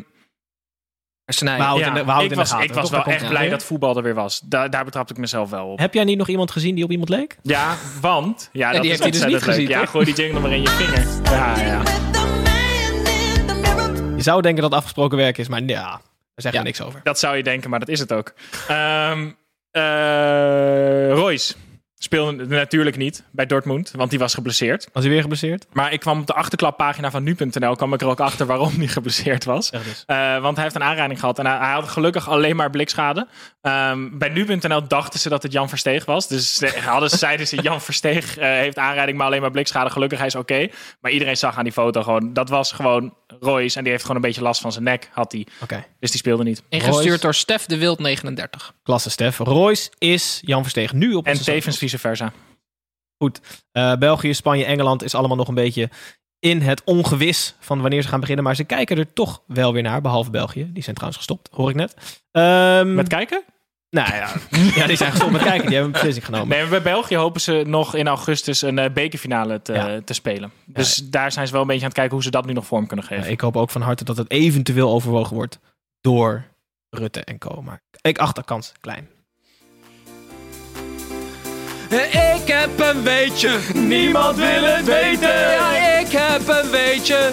[1.25, 1.57] Snij.
[1.57, 2.89] We houden ja, in de- we houden ik het in de was, gaten, ik was
[2.89, 4.39] wel echt blij dat voetbal er weer was.
[4.39, 5.79] Daar, daar betrapte ik mezelf wel op.
[5.79, 7.37] Heb jij niet nog iemand gezien die op iemand leek?
[7.41, 8.49] Ja, want...
[8.51, 9.67] Ja, dat die is heeft hij dus niet ontzettend leuk.
[9.67, 11.33] gezien, Ja, gooi die jingle maar in je vinger.
[11.37, 11.81] Ja, ja.
[14.15, 16.01] Je zou denken dat het afgesproken werk is, maar ja.
[16.35, 16.65] Zeggen Ja.
[16.67, 16.99] we niks over.
[17.03, 18.33] Dat zou je denken, maar dat is het ook.
[18.67, 19.29] Ehm
[19.71, 21.53] eh, Royce
[22.03, 24.87] speelde natuurlijk niet bij Dortmund, want die was geblesseerd.
[24.93, 25.65] Was hij weer geblesseerd?
[25.73, 28.87] Maar ik kwam op de achterklappagina van nu.nl, kwam ik er ook achter waarom hij
[28.87, 29.71] geblesseerd was.
[29.71, 30.03] Dus.
[30.05, 33.27] Eh, want hij heeft een aanrijding gehad en hij, hij had gelukkig alleen maar blikschade.
[33.61, 36.27] Ehm, bij nu.nl dachten ze dat het Jan Versteeg was.
[36.27, 39.89] Dus ze hadden, zeiden ze Jan Versteeg eh, heeft aanrijding, maar alleen maar blikschade.
[39.89, 40.67] Gelukkig hij is oké.
[41.01, 43.77] Maar iedereen zag aan die foto gewoon, dat was gewoon Royce.
[43.77, 45.47] En die heeft gewoon een beetje last van zijn nek, had hij.
[45.61, 45.85] Oké.
[45.99, 46.63] Dus die speelde niet.
[46.69, 47.21] Ingestuurd Royce.
[47.21, 48.73] door Stef de Wild 39.
[48.83, 49.37] Klasse, Stef.
[49.37, 51.77] Royce is Jan Versteeg nu op En onze tevens.
[51.99, 52.33] Vice versa.
[53.71, 55.89] Eh, België, Spanje, Engeland is allemaal nog een beetje
[56.39, 58.43] in het ongewis van wanneer ze gaan beginnen.
[58.43, 60.69] Maar ze kijken er toch wel weer naar, behalve België.
[60.73, 62.21] Die zijn trouwens gestopt, hoor ik net.
[62.31, 63.43] Ehm, Met kijken?
[63.89, 64.29] Nou ja,
[64.75, 65.65] ja, die zijn gestopt met kijken.
[65.67, 66.47] Die hebben een beslissing genomen.
[66.57, 70.01] Nee, bij België hopen ze nog in augustus een eh, bekerfinale te, Ja.
[70.05, 70.51] te spelen.
[70.65, 72.65] Dus daar zijn ze wel een beetje aan het kijken hoe ze dat nu nog
[72.65, 73.23] vorm kunnen geven.
[73.23, 75.59] Ja, ik hoop ook van harte dat het eventueel overwogen wordt
[76.01, 76.43] door
[76.89, 77.61] Rutte en Co.
[77.61, 79.09] Maar ik acht de kans klein.
[81.93, 85.39] Ik heb een weetje, niemand wil het weten.
[85.39, 87.31] Ja, ik heb een weetje.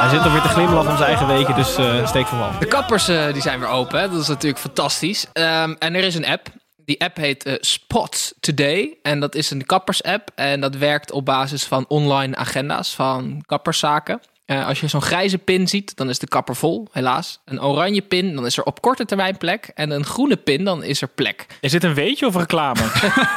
[0.00, 2.50] Hij zit er weer te glimlachen om zijn eigen weken, dus eh, steek van wal.
[2.58, 4.00] De kappers eh, die zijn weer open.
[4.00, 4.08] Hè?
[4.08, 5.26] Dat is natuurlijk fantastisch.
[5.32, 6.48] Ehm, en er is een app.
[6.84, 8.98] Die app heet eh, Spots Today.
[9.02, 10.30] En dat is een kappers-app.
[10.34, 14.20] En dat werkt op basis van online agenda's van kapperszaken.
[14.52, 17.40] Eh, als je zo'n grijze pin ziet, dan is de kapper vol, helaas.
[17.44, 19.70] Een oranje pin, dan is er op korte termijn plek.
[19.74, 21.46] En een groene pin, dan is er plek.
[21.60, 22.80] Is dit een weetje of reclame?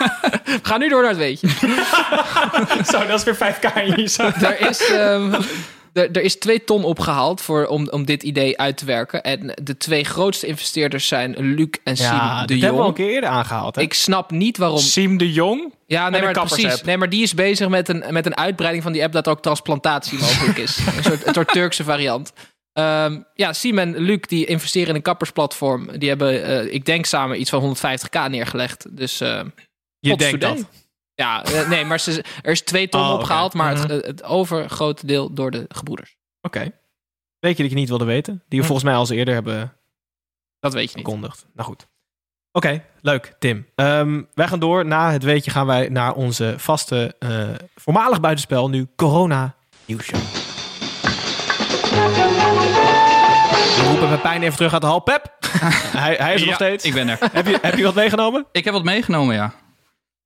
[0.67, 1.47] Gaan nu door naar het weetje.
[2.91, 4.36] Zo, dat is weer 5k in je zak.
[4.41, 5.41] er, is, ehm,
[5.95, 9.23] er, is twee ton opgehaald voor, om, om dit idee uit te werken.
[9.23, 12.89] En de twee grootste investeerders zijn Luc en Siem Ja, de dit hebben we al
[12.89, 13.08] een Jong.
[13.08, 13.75] keer eerder aangehaald.
[13.75, 13.81] Hè?
[13.81, 14.77] Ik snap niet waarom...
[14.77, 15.73] Siem de Jong.
[15.88, 16.81] Ja, nee, maar precies.
[16.81, 19.41] Nee, maar die is bezig met een, met een uitbreiding van die app dat ook
[19.41, 20.77] transplantatie mogelijk is.
[20.97, 22.34] een, soort, een soort Turkse variant.
[22.73, 25.97] Ehm, ja, Siem en Luc die investeren in een kappersplatform.
[25.97, 28.97] Die hebben, eh, ik denk samen iets van 150k neergelegd.
[28.97, 29.41] Dus eh,
[29.99, 30.55] je denkt today.
[30.55, 30.65] dat.
[31.15, 33.88] Ja, eh, nee, maar ze, er is twee ton Oh, opgehaald, maar Mhm.
[33.89, 36.15] het, het overgrote deel door de gebroeders.
[36.41, 36.71] Oké.
[37.39, 38.34] Weet je dat je niet wilde weten?
[38.34, 38.71] Die we Hm.
[38.71, 39.73] volgens mij al eens eerder hebben
[40.60, 41.06] Dat weet je niet.
[41.06, 41.45] verkondigd.
[41.54, 41.88] Nou goed.
[42.51, 43.67] Oké, leuk, Tim.
[43.75, 44.86] Ehm, wij gaan door.
[44.86, 50.19] Na het weetje gaan wij naar onze vaste, eh, voormalig buitenspel, nu Corona Nieuwsshow.
[53.75, 54.99] We roepen met pijn even terug uit de hal.
[54.99, 55.38] Pep!
[55.97, 56.84] hij, hij is er nog steeds.
[56.86, 57.17] Ik ben er.
[57.32, 58.45] Heb, je, heb je wat meegenomen?
[58.51, 59.54] Ik heb wat meegenomen, ja.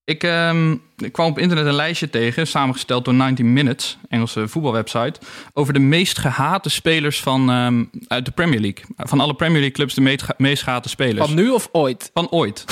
[0.09, 5.19] Ik, ehm, ik kwam op internet een lijstje tegen, samengesteld door 19 Minutes, Engelse voetbalwebsite,
[5.53, 8.83] over de meest gehate spelers van, ehm, uit de Premier League.
[8.97, 11.25] Van alle Premier League clubs de meest, meest gehate spelers.
[11.27, 12.09] Van nu of ooit?
[12.13, 12.65] Van ooit.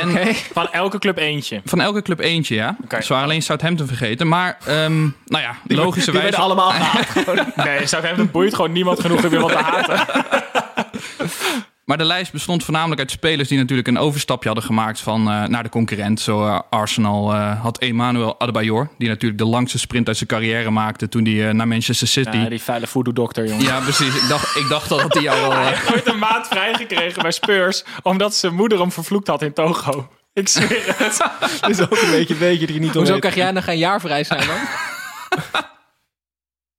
[0.00, 1.60] En Van elke club eentje.
[1.64, 2.76] van elke club eentje, ja.
[2.88, 4.28] Ze waren alleen Southampton vergeten.
[4.28, 6.30] Maar, ehm, nou ja, Die logischerwijze...
[6.30, 7.56] werden allemaal gehaald.
[7.66, 10.06] Nee, Southampton boeit gewoon niemand genoeg om iemand te haten.
[11.86, 15.44] Maar de lijst bestond voornamelijk uit spelers die natuurlijk een overstapje hadden gemaakt van, eh,
[15.44, 16.20] naar de concurrent.
[16.20, 20.70] Zo eh, Arsenal eh, had Emmanuel Adebayor, die natuurlijk de langste sprint uit zijn carrière
[20.70, 22.36] maakte toen hij eh, naar Manchester City...
[22.36, 23.64] Ja, die vuile voodoo-dokter, jongen.
[23.64, 24.14] Ja, precies.
[24.22, 25.52] Ik dacht, ik dacht al dat hij jou wel...
[25.56, 29.42] Hij eh, heeft ooit een maand vrijgekregen bij Spurs, omdat zijn moeder hem vervloekt had
[29.42, 30.08] in Togo.
[30.32, 31.16] Ik zweer het.
[31.60, 33.78] Dat is ook een beetje een beetje die je niet Hoezo krijg jij nog geen
[33.78, 34.58] jaar vrij zijn dan?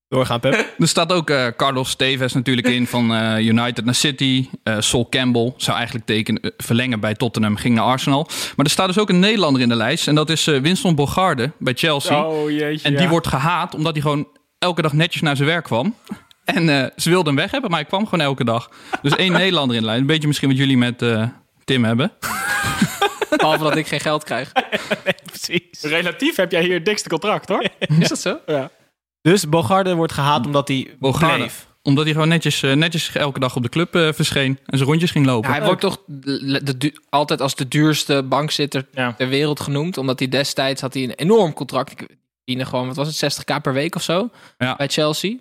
[0.09, 0.53] Doorgaan, Pep.
[0.79, 4.49] er staat ook eh, Carlos Tevez natuurlijk in van eh, United naar City.
[4.63, 8.27] Eh Sol Campbell zou eigenlijk tekenen, verlengen bij Tottenham, ging naar Arsenal.
[8.55, 10.07] Maar er staat dus ook een Nederlander in de lijst.
[10.07, 12.27] En dat is eh, Winston Bogarde bij Chelsea.
[12.27, 12.87] Oh jeetje.
[12.87, 13.09] en die ja.
[13.09, 14.27] wordt gehaat omdat hij gewoon
[14.59, 15.95] elke dag netjes naar zijn werk kwam.
[16.43, 18.69] En eh, ze wilden hem weg hebben, maar hij kwam gewoon elke dag.
[19.01, 20.01] Dus één Nederlander in de lijst.
[20.01, 21.23] Een beetje misschien wat jullie met eh,
[21.63, 22.11] Tim hebben.
[23.37, 24.51] Behalve dat ik geen geld krijg.
[25.25, 25.81] Precies.
[25.81, 27.67] Relatief heb jij hier het dikste contract, hoor.
[27.99, 28.39] Is dat zo?
[28.45, 28.69] Ja.
[29.31, 31.35] Dus Bogarde wordt gehaat omdat hij Bogarde.
[31.35, 31.67] bleef.
[31.83, 34.59] Omdat hij gewoon netjes, eh, netjes elke dag op de club eh, verscheen.
[34.65, 35.49] En zijn rondjes ging lopen.
[35.49, 39.13] Ja, hij wordt toch de, de du- altijd als de duurste bankzitter Ja.
[39.13, 39.97] ter wereld genoemd.
[39.97, 41.91] Omdat hij destijds had hij een enorm contract.
[41.91, 41.97] Ik
[42.35, 44.29] verdiende gewoon, wat was het, 60k per week of zo?
[44.57, 44.75] Ja.
[44.75, 45.35] Bij Chelsea.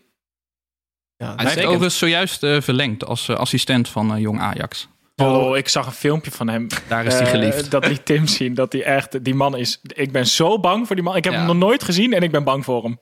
[1.17, 4.89] Ja, Hij heeft overigens zojuist eh, verlengd als assistent van Jong Ajax.
[5.17, 6.67] Oh, ik zag een filmpje van hem.
[6.89, 7.71] Daar is hij geliefd.
[7.71, 8.55] dat liet Tim zien.
[8.55, 9.81] Dat hij echt, die man is.
[9.83, 11.17] Ik ben zo bang voor die man.
[11.17, 11.39] Ik heb Ja.
[11.39, 12.99] hem nog nooit gezien en ik ben bang voor hem.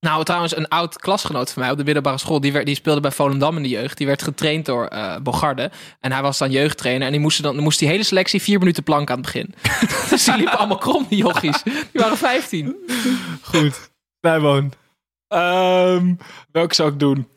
[0.00, 3.00] Nou, trouwens, een oud klasgenoot van mij op de middelbare school, die, werd, die speelde
[3.00, 3.96] bij Volendam in de jeugd.
[3.96, 5.70] Die werd getraind door eh Bogarde.
[6.00, 7.06] En hij was dan jeugdtrainer.
[7.06, 9.54] En die moesten dan, moest die hele selectie vier minuten plank aan het begin.
[10.10, 11.62] dus die liepen allemaal krom, die jochies.
[11.62, 12.76] Die waren 15.
[13.42, 13.90] Goed.
[14.20, 14.72] Bijwoon.
[15.28, 16.14] Ehm
[16.52, 17.28] welke zou ik doen?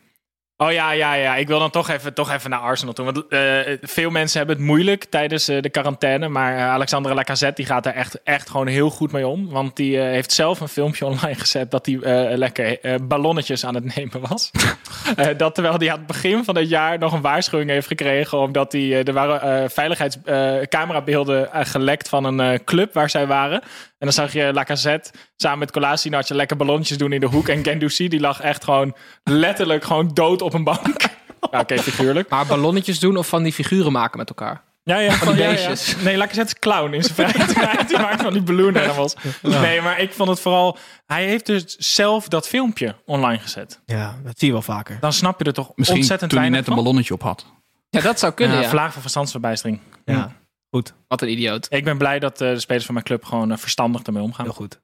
[0.57, 1.35] Oh ja, ja, ja.
[1.35, 3.05] Ik wil dan toch even, toch even naar Arsenal toe.
[3.05, 6.27] Want eh, veel mensen hebben het moeilijk tijdens eh, de quarantaine.
[6.27, 9.49] Maar uh, Alexandre Lacazette die gaat er echt, echt gewoon heel goed mee om.
[9.49, 13.65] Want die eh, heeft zelf een filmpje online gezet dat hij eh, lekker eh, ballonnetjes
[13.65, 14.51] aan het nemen was.
[15.15, 18.37] Eh, dat terwijl hij aan het begin van het jaar nog een waarschuwing heeft gekregen.
[18.37, 23.61] Omdat hij, eh, er waren veiligheidscamerabeelden gelekt van een eh, club waar zij waren.
[24.03, 27.47] En dan zag je Lacazette samen met Kolasinac lekker ballonnetjes doen in de hoek.
[27.47, 31.01] En Gendouzi die lag echt gewoon letterlijk gewoon dood op een bank.
[31.51, 32.29] ja, oké, figuurlijk.
[32.29, 34.63] Maar ballonnetjes doen of van die figuren maken met elkaar?
[34.83, 35.55] Ja, ja, Van die ja, ja.
[35.55, 35.95] beestjes.
[36.01, 37.87] Nee, Lacazette is clown in zijn vrije tijd.
[37.89, 39.15] Die maakt van die balloon animals.
[39.41, 40.77] Nee, maar ik vond het vooral...
[41.05, 43.79] Hij heeft dus zelf dat filmpje online gezet.
[43.85, 44.97] Ja, dat zie je wel vaker.
[44.99, 47.45] Dan snap je er toch Misschien ontzettend toen hij net een ballonnetje op had.
[47.89, 48.69] Ja, dat zou kunnen, Ja, ja.
[48.69, 49.79] Vlaag van verstandsverbijstering.
[50.05, 50.31] Ja,
[50.73, 50.93] goed.
[51.07, 51.67] Wat een idioot.
[51.69, 54.45] Ik ben blij dat eh, de spelers van mijn club gewoon eh, verstandig ermee omgaan.
[54.45, 54.77] Heel goed.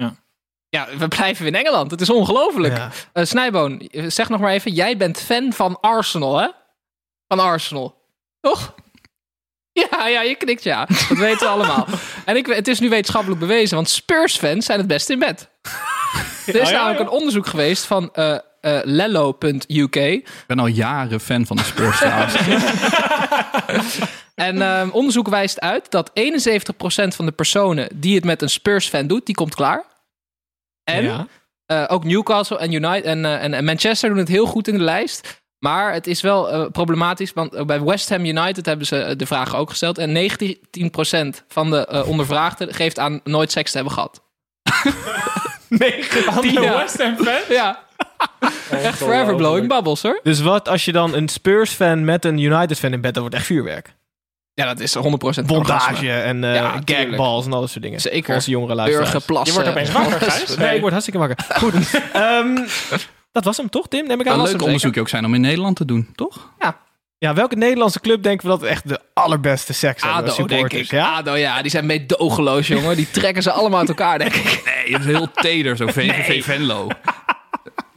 [0.70, 1.92] Ja, we blijven in Engeland.
[1.92, 2.78] Het is ongelooflijk.
[2.78, 2.90] Ja.
[3.14, 4.72] Eh, Snijboon, zeg nog maar even.
[4.74, 6.48] Jij bent fan van Arsenal, hè?
[7.28, 7.96] Van Arsenal.
[8.42, 8.74] Toch?
[9.92, 10.86] Ja, ja, je knikt ja.
[10.86, 11.88] Dat weten we allemaal.
[12.26, 15.50] En ik, het is nu wetenschappelijk bewezen, want Spurs-fans zijn het best in bed.
[16.46, 17.06] Er is Oh ja, namelijk ja.
[17.06, 19.96] een onderzoek geweest van eh eh, Lello.uk.
[19.96, 22.36] Ik ben al jaren fan van de Spurs trouwens.
[24.40, 29.08] En ehm, onderzoek wijst uit dat 71% van de personen die het met een Spurs-fan
[29.08, 29.84] doet, die komt klaar.
[30.84, 31.28] En Ja.
[31.66, 34.78] eh, ook Newcastle en, United, en, eh, en, en Manchester doen het heel goed in
[34.78, 35.42] de lijst.
[35.60, 39.56] Maar het is wel eh, problematisch, want bij West Ham United hebben ze de vraag
[39.56, 39.98] ook gesteld.
[39.98, 44.22] En 19% van de eh, ondervraagden geeft aan nooit seks te hebben gehad.
[45.70, 45.90] Nee,
[46.42, 46.78] de Ja.
[46.78, 47.42] West Ham fan?
[47.50, 47.84] Ja,
[48.72, 50.20] echt forever blowing bubbles hoor.
[50.24, 53.46] Dus wat als je dan een Spurs-fan met een United-fan in bed, dat wordt echt
[53.46, 53.94] vuurwerk.
[54.54, 55.44] Ja, dat is 100% orgasme.
[55.44, 57.10] Bondage en eh Ja, tuurlijk.
[57.10, 58.02] gagballs en al dat soort dingen.
[58.02, 58.34] Zeker.
[58.36, 59.12] Onze jongere luisteraars.
[59.12, 59.64] Burgerplassen.
[59.64, 60.56] Je wordt opeens wakker, Gijs.
[60.58, 61.46] Nee, ik word hartstikke wakker.
[61.58, 61.74] Goed.
[62.14, 62.56] Ehm,
[63.32, 64.08] dat was hem toch, Tim?
[64.08, 64.40] Neem ik aan.
[64.40, 66.50] Een leuk onderzoekje ook zijn om in Nederland te doen, toch?
[67.18, 70.32] Ja, welke Nederlandse club denken we dat echt de allerbeste seks hebben?
[70.34, 70.92] ADO, denk ik.
[70.92, 71.16] Ja?
[71.16, 71.62] ADO, ja.
[71.62, 72.96] Die zijn meedogenloos, jongen.
[72.96, 74.62] Die trekken ze allemaal uit elkaar, denk ik.
[74.66, 76.88] Nee, dat is heel teder, zo VVV Venlo.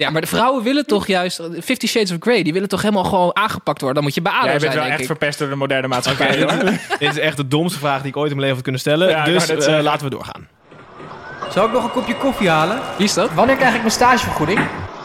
[0.02, 1.40] Ja, maar de vrouwen willen toch juist...
[1.62, 3.94] Fifty Shades of Grey, die willen toch helemaal gewoon aangepakt worden.
[3.94, 5.16] Dan moet je bij ADO Jij bent zijn, wel denk echt ik.
[5.16, 6.42] verpest door de moderne maatschappij.
[6.42, 6.52] hoor.
[6.98, 9.08] Dit is echt de domste vraag die ik ooit in mijn leven had kunnen stellen.
[9.08, 10.48] Ja, dus eh, laten we doorgaan.
[11.50, 12.80] Zal ik nog een kopje koffie halen?
[12.96, 13.32] Wie is dat?
[13.34, 14.60] Wanneer krijg ik mijn stagevergoeding?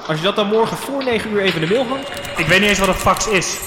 [0.07, 2.09] Als je dat dan morgen voor 9 uur even in de mail hangt.
[2.37, 3.57] Ik weet niet eens wat een fax is.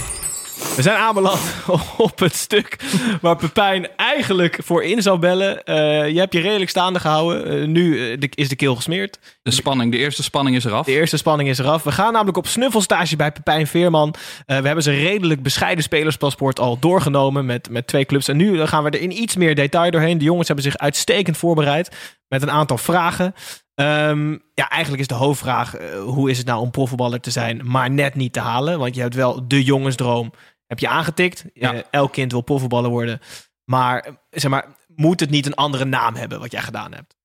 [0.76, 1.40] We zijn aanbeland
[1.96, 2.76] op het stuk
[3.20, 5.64] waar Pepijn eigenlijk voor in zou bellen.
[5.64, 7.60] Eh, je hebt je redelijk staande gehouden.
[7.60, 9.18] Eh, nu eh, de- is de keel gesmeerd.
[9.42, 10.86] De spanning, de eerste spanning is eraf.
[10.86, 11.82] De eerste spanning is eraf.
[11.82, 14.14] We gaan namelijk op snuffelstage bij Pepijn Veerman.
[14.46, 18.28] We hebben zijn redelijk bescheiden spelerspaspoort al doorgenomen met, met twee clubs.
[18.28, 20.18] En nu gaan we er in iets meer detail doorheen.
[20.18, 21.96] De jongens hebben zich uitstekend voorbereid
[22.28, 23.34] met een aantal vragen.
[23.74, 27.90] Ehm, ja, eigenlijk is de hoofdvraag: hoe is het nou om profvoetballer te zijn, maar
[27.90, 28.78] net niet te halen?
[28.78, 30.32] Want je hebt wel de jongensdroom,
[30.70, 31.44] heb je aangetikt.
[31.54, 31.74] Ja.
[31.74, 33.20] Eh, elk kind wil profvoetballer worden.
[33.64, 37.16] Maar, zeg maar, moet het niet een andere naam hebben wat jij gedaan hebt?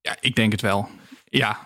[0.00, 0.88] Ja, ik denk het wel.
[1.24, 1.58] Ja.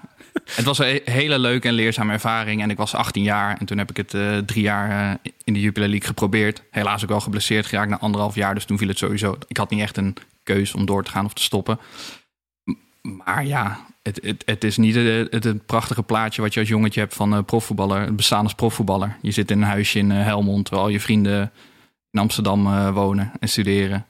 [0.51, 2.63] Het was een he- hele leuke en leerzame ervaring.
[2.63, 3.57] En ik was 18 jaar.
[3.59, 6.63] En toen heb ik het eh, drie jaar eh, in de Jupiler League geprobeerd.
[6.71, 8.55] Helaas ook wel geblesseerd geraakt na anderhalf jaar.
[8.55, 9.37] Dus toen viel het sowieso.
[9.47, 11.79] Ik had niet echt een keus om door te gaan of te stoppen.
[13.03, 16.69] Maar ja, het, het, het is niet het, het, het prachtige plaatje wat je als
[16.69, 18.01] jongetje hebt van eh, profvoetballer.
[18.01, 19.17] Het bestaan als profvoetballer.
[19.23, 20.65] Je zit in een huisje in eh, Helmond.
[20.65, 21.53] Terwijl al je vrienden
[22.11, 24.07] in Amsterdam eh, wonen en studeren.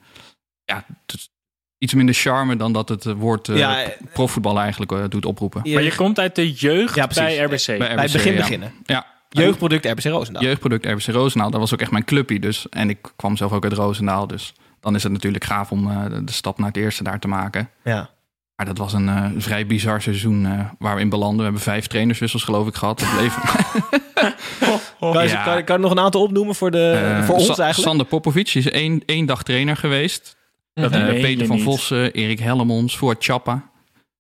[0.65, 1.31] Ja, het is
[1.79, 5.73] iets minder charme dan dat het eh, woord eh, Ja, profvoetballer eigenlijk eh, doet oproepen.
[5.73, 7.67] Maar je komt uit de jeugd Ja, bij RBC.
[7.67, 8.39] Bij Bij het RBC, begin ja.
[8.39, 8.73] beginnen.
[8.85, 10.43] Ja, Jeugdproduct RBC Roosendaal.
[10.43, 11.51] jeugdproduct RBC Roosendaal.
[11.51, 12.41] Dat was ook echt mijn clubje.
[12.41, 12.69] Dus.
[12.69, 14.27] En ik kwam zelf ook uit Roosendaal.
[14.27, 17.19] Dus dan is het natuurlijk gaaf om eh, de, de stap naar het eerste daar
[17.19, 17.71] te maken.
[17.85, 18.11] Ja.
[18.57, 21.37] Maar dat was een eh, vrij bizar seizoen eh, waar we in belanden.
[21.39, 23.05] We hebben vijf trainerswissels geloof ik gehad.
[23.17, 23.35] Bleef,
[25.01, 25.43] Kan je, Ja.
[25.45, 27.89] kan, kan je nog een aantal opnoemen voor, de, eh, voor ons Sa- eigenlijk?
[27.89, 30.37] Sander Popovic is één, één dag trainer geweest.
[30.75, 31.65] Dat meen je Peter van niet.
[31.65, 33.71] Vossen, Erik Hellemons, Voort Chappa.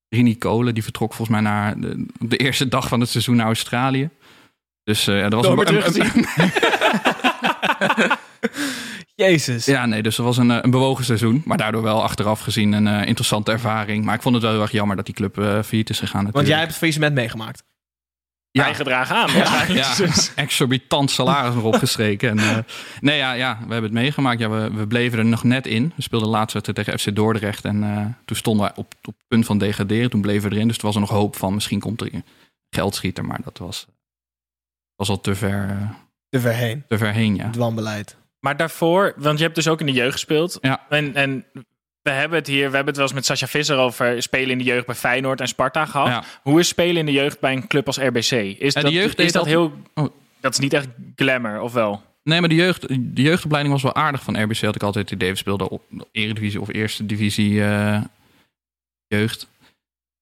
[0.09, 3.46] Rini Kolen, die vertrok volgens mij naar de, de eerste dag van het seizoen naar
[3.46, 4.09] Australië.
[4.85, 6.27] Dus eh, ja, dat was Nooit een, teruggezien.
[9.16, 9.64] Jezus.
[9.64, 11.42] Ja, nee, dus dat was een, eh, een bewogen seizoen.
[11.44, 14.05] Maar daardoor wel achteraf gezien een eh, interessante ervaring.
[14.05, 16.22] Maar ik vond het wel heel erg jammer dat die club eh failliet is gegaan.
[16.22, 16.46] Want Natuurlijk.
[16.48, 17.62] jij hebt het faillissement meegemaakt.
[18.50, 18.62] Ja.
[18.62, 19.31] Bijgedragen aan.
[19.74, 22.29] ja, Dus- exorbitant salaris nog opgestreken.
[22.31, 22.59] En, eh,
[23.00, 24.38] nee, ja, ja, we hebben het meegemaakt.
[24.40, 25.92] Ja, we, we bleven er nog net in.
[25.96, 27.64] We speelden laatst tegen FC Dordrecht.
[27.64, 30.11] En eh, toen stonden we op, op het punt van degraderen.
[30.11, 30.68] Toen bleven we erin.
[30.68, 32.24] Dus er was er nog hoop van misschien komt er een
[32.70, 33.24] geldschieter.
[33.24, 33.87] Maar dat was,
[34.94, 35.90] was al te ver,
[36.29, 36.85] Te ver heen.
[36.88, 37.46] te ver heen, ja.
[37.46, 38.16] Het wanbeleid.
[38.40, 40.59] Maar daarvoor, want je hebt dus ook in de jeugd gespeeld.
[40.61, 40.87] Ja.
[40.88, 41.44] En, en
[42.03, 44.59] we hebben het hier, we hebben het wel eens met Sascha Visser over spelen in
[44.59, 46.09] de jeugd bij Feyenoord en Sparta gehad.
[46.09, 46.25] Ja.
[46.42, 48.31] Hoe is spelen in de jeugd bij een club als RBC?
[48.59, 49.72] Is dat, jeugd is dat heel...
[49.94, 50.07] Oh.
[50.40, 52.03] Dat is niet echt glamour, of wel?
[52.22, 54.61] Nee, maar de, jeugd, de jeugdopleiding was wel aardig van RBC.
[54.61, 55.31] Had ik altijd het idee.
[55.31, 58.01] We speelden op Eredivisie of Eerste Divisie eh,
[59.07, 59.49] jeugd.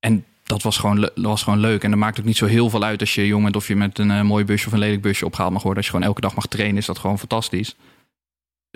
[0.00, 1.82] En dat was, gewoon, dat was gewoon leuk.
[1.84, 3.56] En dat maakt ook niet zo heel veel uit als je jong bent...
[3.56, 5.82] of je met een eh, mooi busje of een lelijk busje opgehaald mag worden.
[5.82, 7.74] Als je gewoon elke dag mag trainen, is dat gewoon fantastisch.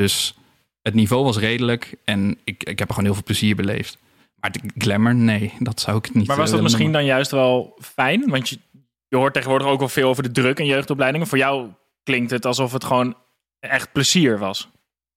[0.04, 0.34] Dus
[0.82, 1.94] het niveau was redelijk.
[2.04, 3.98] En ik, ik heb er gewoon heel veel plezier beleefd.
[4.40, 7.00] Maar de glamour, nee, dat zou ik niet Maar was eh, dat misschien noemen.
[7.00, 8.28] dan juist wel fijn?
[8.30, 8.58] Want je,
[9.08, 11.26] je hoort tegenwoordig ook wel veel over de druk in jeugdopleidingen.
[11.26, 11.68] Voor jou
[12.02, 13.14] klinkt het alsof het gewoon
[13.60, 14.68] echt plezier was.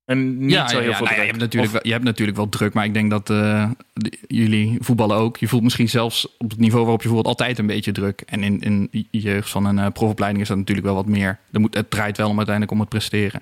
[0.05, 1.17] En niet zo heel veel nou ja, druk.
[1.19, 3.69] je, hebt natuurlijk Of- wel, je hebt natuurlijk wel druk, maar ik denk dat eh,
[3.93, 5.37] de- jullie voetballen ook.
[5.37, 8.21] Je voelt misschien zelfs op het niveau waarop je voelt altijd een beetje druk.
[8.25, 11.39] En in, in je jeugd van een eh, profopleiding is dat natuurlijk wel wat meer.
[11.51, 13.41] Er moet, het draait wel om uiteindelijk om het presteren.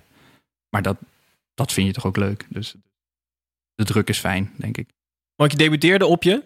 [0.69, 0.97] Maar dat,
[1.60, 2.45] dat vind je toch ook leuk.
[2.50, 2.76] Dus
[3.76, 4.89] de druk is fijn, denk ik.
[5.36, 6.43] Want je debuteerde op je.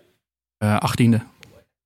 [0.57, 1.21] Eh achttiende.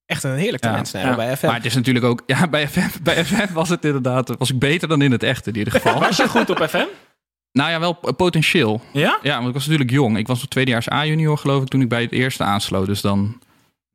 [0.06, 1.16] Echt een heerlijk talent Ja.
[1.16, 1.46] bij FM.
[1.46, 2.24] Maar het is natuurlijk ook...
[2.26, 4.38] Ja, bij FM, bij FM was het inderdaad...
[4.38, 6.00] Was ik beter dan in het echte in ieder geval.
[6.00, 6.86] Was je goed op FM?
[7.52, 8.82] nou ja, wel potentieel.
[8.94, 9.20] Ja?
[9.22, 10.18] Ja, want ik was natuurlijk jong.
[10.18, 12.86] Ik was nog tweedejaars A-junior geloof ik toen ik bij het eerste aansloot.
[12.86, 13.42] Dus dan,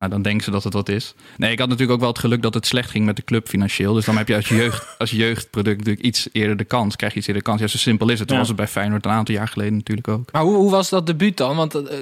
[0.02, 1.14] nou, dan denken ze dat het wat is.
[1.36, 3.48] Nee, ik had natuurlijk ook wel het geluk dat het slecht ging met de club
[3.48, 3.94] financieel.
[3.94, 6.96] Dus dan heb je als, jeugd, als jeugdproduct natuurlijk iets eerder de kans.
[6.96, 7.60] Krijg je iets eerder de kans.
[7.62, 8.28] Ja, zo simpel is het.
[8.28, 8.42] Toen Ja.
[8.42, 10.32] was het bij Feyenoord een aantal jaar geleden natuurlijk ook.
[10.32, 11.56] Maar hoe, hoe was dat debuut dan?
[11.56, 11.96] Want eh,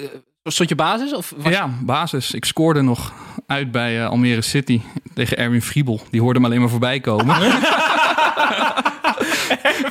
[0.45, 1.15] stond je basis?
[1.15, 2.33] Of was Ja, basis.
[2.33, 3.13] Ik scoorde nog
[3.47, 4.81] uit bij eh, Almere City
[5.15, 6.01] tegen Erwin Friebel.
[6.11, 7.37] Die hoorde me alleen maar voorbij komen.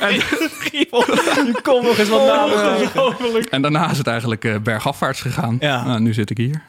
[0.72, 5.56] je komt nog eens wat en daarna is het eigenlijk eh, bergafwaarts gegaan.
[5.60, 5.84] Ja.
[5.84, 6.62] Nou, nu zit ik hier.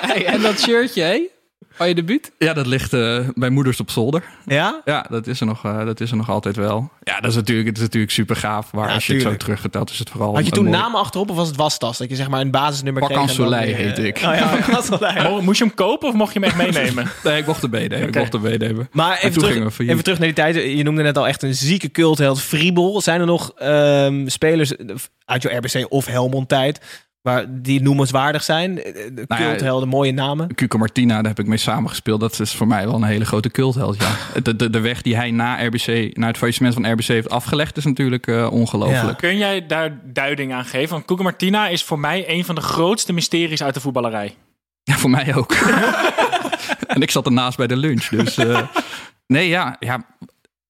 [0.00, 1.28] Hey, en dat shirtje, hé?
[1.72, 2.32] Van je debuut?
[2.38, 4.22] Ja, dat ligt eh, bij moeders op zolder.
[4.46, 4.80] Ja?
[4.84, 6.90] Ja, dat is er nog, eh, dat is er nog altijd wel.
[7.02, 8.72] Ja, dat is natuurlijk, het is natuurlijk super gaaf.
[8.72, 10.34] Maar Ja, als je het zo terugvertelt, is het vooral.
[10.34, 11.98] Had je toen namen achterop of was het wastas?
[11.98, 13.36] Dat je zeg maar een basisnummer Wakkan kreeg.
[13.36, 14.16] Soleil eh, ik.
[14.16, 17.10] Oh ja, Moest je hem kopen of mocht je hem echt meenemen?
[17.24, 18.08] Nee, ik mocht er meenemen.
[18.08, 18.88] Ik mocht er meenemen.
[18.92, 20.54] Maar En even toen terug, we even terug naar die tijd.
[20.54, 22.40] Je noemde net al echt een zieke cultheld.
[22.40, 23.00] Friebel.
[23.00, 24.72] Zijn er nog ehm, spelers
[25.24, 26.80] uit jouw RBC of Helmond tijd...
[27.22, 28.82] Waar die noemenswaardig zijn?
[28.82, 30.54] Eh, De Nou ja, culthelden, mooie namen.
[30.54, 32.20] Cuco Martina, daar heb ik mee samengespeeld.
[32.20, 34.00] Dat is voor mij wel een hele grote cultheld.
[34.00, 34.16] Ja.
[34.42, 37.76] De, de, de weg die hij na, RBC, na het faillissement van RBC heeft afgelegd,
[37.76, 39.18] is natuurlijk eh, ongelooflijk.
[39.18, 40.90] Kun jij daar duiding aan geven?
[40.90, 44.34] Want Cuco Martina is voor mij een van de grootste mysteries uit de voetballerij.
[44.82, 45.52] Ja, voor mij ook.
[46.86, 48.08] en ik zat ernaast bij de lunch.
[48.08, 48.60] Dus eh,
[49.26, 50.04] nee, ja, ja,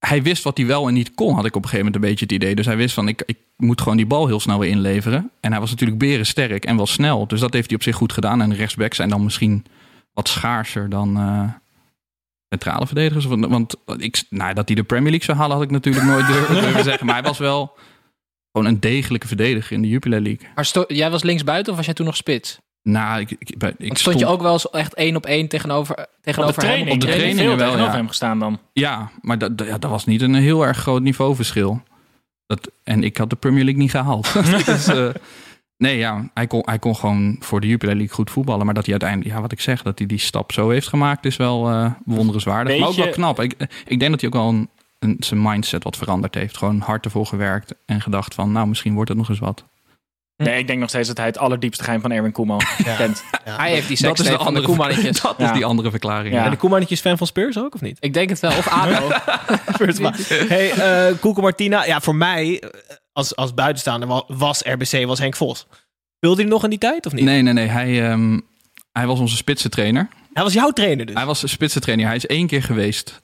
[0.06, 2.10] hij wist wat hij wel en niet kon, had ik op een gegeven moment een
[2.10, 2.54] beetje het idee.
[2.54, 5.30] Dus hij wist van, ik, ik moet gewoon die bal heel snel weer inleveren.
[5.40, 7.26] En hij was natuurlijk berensterk en wel snel.
[7.26, 8.42] Dus dat heeft hij op zich goed gedaan.
[8.42, 9.64] En rechtsbacks zijn dan misschien
[10.12, 11.48] wat schaarser dan eh,
[12.48, 13.24] centrale verdedigers.
[13.24, 16.26] Want, want ik, nou, dat hij de Premier League zou halen, had ik natuurlijk nooit
[16.26, 17.06] durven, zeggen.
[17.06, 17.76] Maar hij was wel
[18.52, 20.48] gewoon een degelijke verdediger in de Jupiler League.
[20.54, 22.58] Maar jij was linksbuiten of was jij toen nog spits?
[22.82, 25.48] Nou, ik, ik, ik, ik Want stond je ook wel eens echt één op één
[25.48, 26.88] tegenover, Op tegenover de training.
[26.88, 26.96] hem?
[26.96, 27.96] Op de veel wel, tegenover ja.
[27.96, 28.58] hem gestaan dan.
[28.72, 31.82] Ja, maar dat, dat- ja, dat was niet een heel erg groot niveauverschil.
[32.46, 34.32] Dat, en ik had de Premier League niet gehaald.
[34.66, 35.08] dus, eh,
[35.76, 38.64] nee, ja, hij kon, hij kon gewoon voor de Jupiler League goed voetballen.
[38.64, 41.24] Maar dat hij uiteindelijk, ja, wat ik zeg, dat hij die stap zo heeft gemaakt,
[41.26, 42.72] is wel eh bewonderenswaardig.
[42.72, 43.40] Weet maar ook wel knap.
[43.40, 43.54] Ik,
[43.86, 46.56] ik denk dat hij ook wel een, een, zijn mindset wat veranderd heeft.
[46.56, 49.64] Gewoon hard ervoor gewerkt en gedacht van, nou, misschien wordt het nog eens wat.
[50.44, 52.60] Nee, ik denk nog steeds dat hij het allerdiepste geheim van Erwin Koeman
[52.98, 53.24] kent.
[53.44, 55.20] Hij heeft die dat seks is de van de andere, Koemannetjes.
[55.20, 55.44] dat Ja.
[55.46, 56.34] is die andere verklaring.
[56.34, 56.44] Ja.
[56.44, 57.96] En de Koemannetjes fan van Spurs ook, of niet?
[58.00, 58.50] Ik denk het wel.
[58.50, 59.08] Of ADO.
[59.74, 60.16] Spurs, maar-
[60.54, 61.84] hey, eh Koeko Martina.
[61.84, 62.68] Ja, voor mij, eh,
[63.12, 65.66] als, als buitenstaander, wa- was RBC, was Henk Vos.
[66.16, 67.24] Speelde hij nog in die tijd, of niet?
[67.24, 67.66] Nee, nee, nee.
[67.66, 68.38] Hij, ehm,
[68.92, 70.08] hij was onze spitsentrainer.
[70.32, 71.14] Hij was jouw trainer dus.
[71.14, 72.06] Hij was een spitsentrainer.
[72.06, 73.20] Hij is één keer geweest.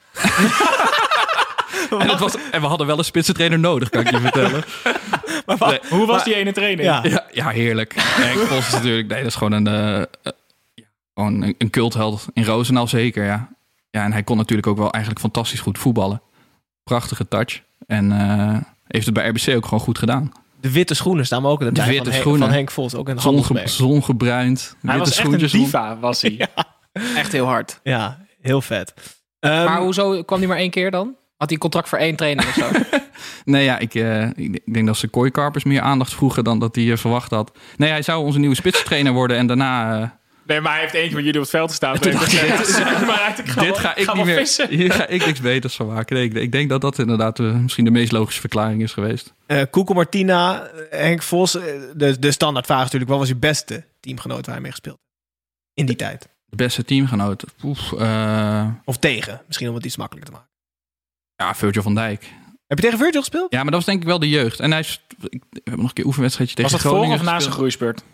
[1.90, 4.64] en, het was, en we hadden wel een spitsentrainer nodig, kan ik je vertellen.
[5.46, 5.80] Maar wat- Nee.
[5.88, 6.88] Hoe was Maar- die ene training?
[6.88, 7.00] Ja.
[7.04, 7.92] Ja, ja heerlijk.
[7.96, 9.08] Henk Vos is natuurlijk...
[9.08, 9.64] Nee, dat is gewoon een...
[9.64, 10.06] ja,
[11.14, 12.26] gewoon een, een cultheld.
[12.32, 13.48] In Roosendaal zeker, ja.
[13.90, 16.22] Ja, en hij kon natuurlijk ook wel eigenlijk fantastisch goed voetballen.
[16.84, 17.62] Prachtige touch.
[17.86, 18.56] En eh,
[18.86, 20.32] heeft het bij RBC ook gewoon goed gedaan.
[20.60, 22.40] De witte schoenen staan ook in de, witte van, Henk- schoenen.
[22.46, 22.94] van Henk Vos.
[22.94, 24.76] Ook een Zonge, zongebruind.
[24.82, 26.48] Hij witte was echt een diva, was hij.
[27.16, 27.80] Echt heel hard.
[27.82, 28.94] Ja, heel vet.
[29.40, 31.14] Ehm, Maar hoezo kwam hij maar één keer dan?
[31.36, 32.70] Had hij een contract voor één training of zo?
[33.44, 36.74] Nee, ja, ik, eh, ik ik denk dat ze kooikarpers meer aandacht vroegen dan dat
[36.74, 37.58] hij eh, verwacht had.
[37.76, 40.00] Nee, hij zou onze nieuwe spitstrainer worden en daarna...
[40.02, 40.08] eh,
[40.46, 41.96] Nee, maar hij heeft eentje met jullie op het veld gestaan.
[42.00, 44.36] Hij gezegd, "Zoek maar uit, ik ga dit ga ik niet wel meer.
[44.36, 44.68] vissen.
[44.68, 46.16] Hier ga ik niks beters van maken.
[46.16, 49.34] Nee, ik, ik denk dat dat inderdaad misschien de meest logische verklaring is geweest.
[49.46, 51.52] eh, Koeko Martina, Henk Vos.
[51.52, 54.98] de, de standaardvraag is natuurlijk, wat was je beste teamgenoot waar je mee gespeeld?
[55.74, 56.28] In die tijd.
[56.46, 57.44] De beste teamgenoot.
[57.64, 57.92] Oef,
[58.84, 60.54] Of tegen, misschien om het iets makkelijker te maken.
[61.36, 62.32] Ja, Virgil van Dijk.
[62.66, 63.52] Heb je tegen Virgil gespeeld?
[63.52, 64.60] Ja, maar dat was denk ik wel de jeugd.
[64.60, 67.20] En hij is, ik, we hebben nog een keer oefenwedstrijdje tegen Was dat voor Groningen
[67.26, 68.04] of na zijn groeispurt?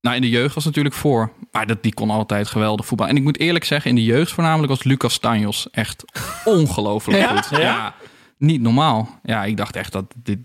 [0.00, 1.32] Nou, in de jeugd was het natuurlijk voor.
[1.52, 3.08] Maar dat, die kon altijd geweldig voetbal.
[3.08, 6.04] En ik moet eerlijk zeggen, in de jeugd voornamelijk was Lucas Stanjos echt
[6.44, 7.42] ongelooflijk Ja?
[7.42, 7.58] goed.
[7.58, 7.94] Ja?
[8.38, 9.20] niet normaal.
[9.22, 10.38] Ja, ik dacht echt dat dit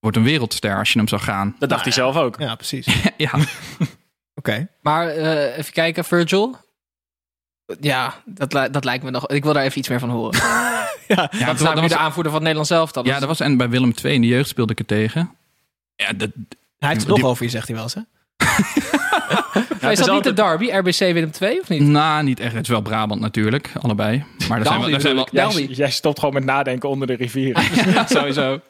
[0.00, 1.56] wordt een wereldster als je hem zou gaan.
[1.58, 2.38] Dat dacht hij zelf ook.
[2.38, 2.86] Ja, precies.
[3.16, 3.30] Ja,
[4.34, 4.68] Oké.
[4.80, 6.56] Maar eh, even kijken, Virgil.
[7.80, 9.26] Ja, dat, li- dat lijkt me nog.
[9.28, 10.40] Ik wil daar even iets meer van horen.
[11.08, 13.04] Ja, ja dat dat, is nou was, de aanvoerder van het Nederlands elftal.
[13.04, 15.30] ja, dus- dat was en bij Willem II in de jeugd speelde ik er tegen.
[15.96, 16.30] Ja, dat,
[16.78, 18.00] Hij heeft het Die- nog over je, zegt hij wel eens, hè?
[19.90, 21.80] is dat niet de derby, RBC Willem 2 of niet?
[21.82, 22.52] nou, niet echt.
[22.52, 24.24] Het is wel Brabant natuurlijk, allebei.
[24.48, 25.28] Maar er zijn wel, zijn wel.
[25.30, 27.62] Jij, jij stopt gewoon met nadenken onder de rivieren.
[28.08, 28.60] Sowieso.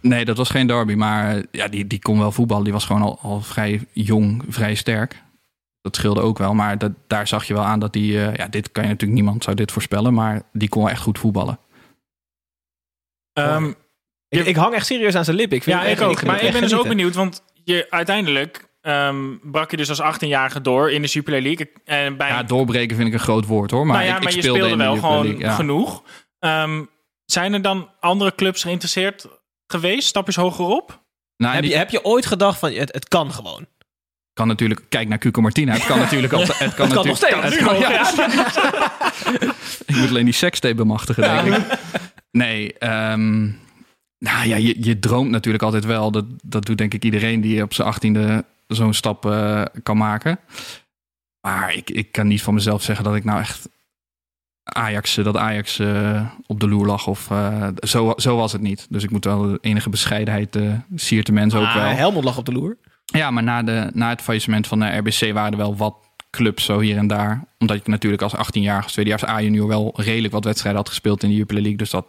[0.00, 0.94] Nee, dat was geen derby.
[0.94, 2.64] Maar eh, ja, die, die kon wel voetballen.
[2.64, 5.22] Die was gewoon al, al vrij jong, vrij sterk.
[5.80, 6.54] Dat scheelde ook wel.
[6.54, 8.24] Maar dat, daar zag je wel aan dat die...
[8.26, 10.14] eh, ja, dit kan je natuurlijk niemand zou dit voorspellen.
[10.14, 11.58] Maar die kon echt goed voetballen.
[13.32, 13.72] Ehm,
[14.28, 15.52] Ik, ik hang echt serieus aan zijn lip.
[15.52, 16.24] Ik vind ja, ik echt- ook.
[16.24, 20.60] Maar ik ben dus ook benieuwd, want je, uiteindelijk ehm, brak je dus als 18-jarige
[20.60, 21.72] door in de Super League.
[21.84, 23.86] En bij, Ja, doorbreken vind ik een groot woord hoor.
[23.86, 25.54] Maar, nou ja, ik, maar ik je speelde, wel gewoon League, ja.
[25.54, 26.02] genoeg.
[26.38, 26.84] Ehm,
[27.24, 29.26] zijn er dan andere clubs geïnteresseerd
[29.66, 30.08] geweest?
[30.08, 31.02] Stapjes hogerop?
[31.36, 33.66] Nou, Heb die je, heb je ooit gedacht van, het, het kan gewoon?
[34.38, 34.80] Kan natuurlijk...
[34.88, 35.72] Kijk naar Cuco Martina.
[35.72, 36.58] Het kan natuurlijk altijd...
[36.58, 37.34] Het kan, Het kan nog steeds.
[37.42, 38.10] het kan- ja.
[39.86, 41.78] ik moet alleen die sekstape bemachtigen, denk ik.
[42.30, 43.40] Nee, ehm,
[44.18, 46.10] nou ja, je, je droomt natuurlijk altijd wel.
[46.10, 50.38] Dat, dat doet denk ik iedereen die op zijn achttiende zo'n stap eh, kan maken.
[51.40, 53.68] Maar ik, ik kan niet van mezelf zeggen dat ik nou echt
[54.62, 57.06] Ajax, eh, dat Ajax eh, op de loer lag.
[57.06, 57.28] Of,
[57.80, 58.86] zo, zo was het niet.
[58.90, 61.84] Dus ik moet wel enige bescheidenheid uh, siert de mensen ook Ah, wel.
[61.84, 62.76] Helmond lag op de loer.
[63.12, 65.96] Ja, maar na, de, na het faillissement van de RBC waren er wel wat
[66.30, 67.44] clubs zo hier en daar.
[67.58, 71.28] Omdat ik natuurlijk als 18-jarige, als tweedejaars A-junior wel redelijk wat wedstrijden had gespeeld in
[71.28, 71.78] de Jupiler League.
[71.78, 72.06] Dus dat...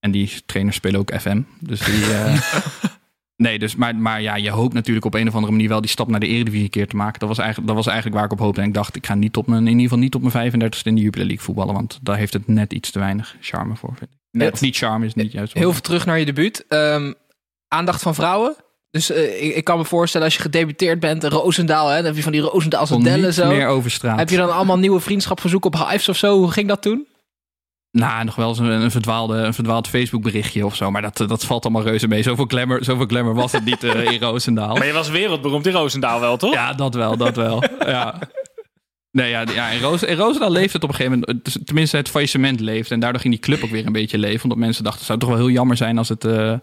[0.00, 1.42] En die trainers spelen ook FM.
[1.60, 2.12] Dus die...
[2.14, 2.42] eh,
[3.46, 5.90] nee, dus, maar, maar ja, je hoopt natuurlijk op een of andere manier wel die
[5.90, 7.20] stap naar de Eredivisie een keer te maken.
[7.20, 8.60] Dat was eigenlijk, dat was eigenlijk waar ik op hoopte.
[8.60, 10.82] En ik dacht, ik ga niet op mijn, in ieder geval niet op mijn 35ste
[10.82, 11.74] in de Jupiler League voetballen.
[11.74, 13.94] Want daar heeft het net iets te weinig charme voor.
[13.96, 14.18] Vind ik.
[14.30, 14.52] Net.
[14.52, 15.52] Of niet charme is niet juist.
[15.52, 16.64] Heel veel terug naar je debuut.
[16.68, 17.12] Ehm,
[17.68, 18.56] aandacht van vrouwen.
[18.94, 22.04] Dus eh, ik, ik kan me voorstellen als je gedebuteerd bent, in Roosendaal, hè, dan
[22.04, 23.46] heb je van die Roosendaalse Kon dellen niet zo.
[23.46, 24.18] meer over straat.
[24.18, 26.38] Heb je dan allemaal nieuwe vriendschapverzoeken op Hives of zo?
[26.38, 27.06] Hoe ging dat toen?
[27.90, 30.90] Nou, nog wel eens een, een, verdwaalde, een verdwaald Facebook berichtje of zo.
[30.90, 32.22] Maar dat, dat valt allemaal reuze mee.
[32.22, 34.76] Zoveel glamour, zoveel glamour was het niet eh, in Roosendaal.
[34.76, 36.52] Maar je was wereldberoemd in Roosendaal wel, toch?
[36.52, 37.62] Ja, dat wel, dat wel.
[37.86, 38.18] ja.
[39.10, 41.44] Nee, ja, ja in, Roos, in Roosendaal leeft het op een gegeven moment.
[41.44, 42.90] dus Tenminste, het faillissement leeft.
[42.90, 44.42] En daardoor ging die club ook weer een beetje leven.
[44.42, 46.54] Omdat mensen dachten, het zou toch wel heel jammer zijn als het, eh,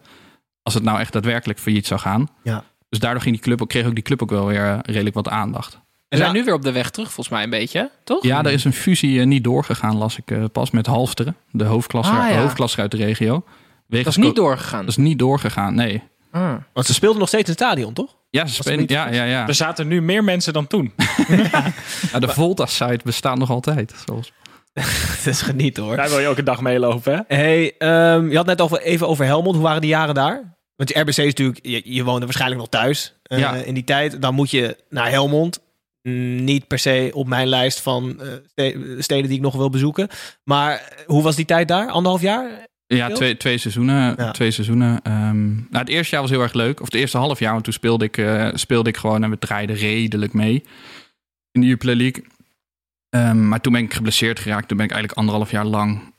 [0.64, 2.30] als het nou echt daadwerkelijk failliet zou gaan.
[2.44, 2.64] Ja.
[2.90, 5.16] Dus daardoor ging die club ook, kreeg ook die club ook wel weer eh, redelijk
[5.16, 5.80] wat aandacht.
[6.10, 8.24] We zijn nu weer op de weg terug, volgens mij een beetje, toch?
[8.24, 11.36] Ja, er is een fusie eh, niet doorgegaan, las ik eh, pas met Halfteren.
[11.52, 12.36] De hoofdklasse, Ah, ja.
[12.36, 13.44] de hoofdklasse uit de regio.
[13.88, 14.80] Dat is niet doorgegaan.
[14.80, 16.04] Dat is niet doorgegaan, nee.
[16.32, 16.54] Ah.
[16.74, 18.16] Want ze speelden nog steeds in het stadion, toch?
[18.30, 19.48] Ja, ze spelen, niet ja, ja, ja.
[19.48, 20.94] Er zaten nu meer mensen dan toen.
[22.12, 23.94] ja de Volta-site bestaat nog altijd.
[24.06, 24.32] Zoals...
[25.18, 25.96] Het is genieten hoor.
[25.96, 27.36] Daar wil je ook een dag meelopen, hè?
[27.36, 29.56] Hey, ehm, je had net over, even over Helmond.
[29.56, 30.60] Hoe waren die jaren daar?
[30.76, 33.54] Want je RBC is natuurlijk, je, je woonde waarschijnlijk nog thuis eh, Ja.
[33.56, 34.22] in die tijd.
[34.22, 35.60] Dan moet je naar Helmond.
[36.02, 39.70] Mm, Niet per se op mijn lijst van eh, ste- steden die ik nog wil
[39.70, 40.08] bezoeken.
[40.44, 41.88] Maar eh, hoe was die tijd daar?
[41.90, 42.70] Anderhalf jaar?
[42.88, 44.14] Ja, twee, twee seizoenen.
[44.18, 44.32] Ja.
[44.32, 45.00] Twee seizoenen.
[45.04, 46.80] Ehm, nou, het eerste jaar was heel erg leuk.
[46.80, 49.40] Of het eerste half jaar, want toen speelde ik, eh, speelde ik gewoon en we
[49.40, 50.64] draaiden redelijk mee
[51.52, 52.24] in de Jupiler League.
[53.12, 54.68] Ehm, maar toen ben ik geblesseerd geraakt.
[54.68, 56.14] Toen ben ik eigenlijk anderhalf jaar lang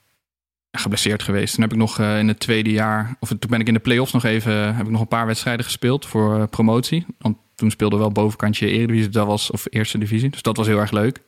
[0.70, 1.54] geblesseerd geweest.
[1.54, 3.80] Toen heb ik nog eh, in het tweede jaar, of toen ben ik in de
[3.80, 7.06] play-offs nog even, heb ik nog een paar wedstrijden gespeeld voor eh, promotie.
[7.18, 10.30] Want toen speelde wel bovenkantje Eredivisie, dat was, of Eerste Divisie.
[10.30, 11.18] Dus dat was heel erg leuk.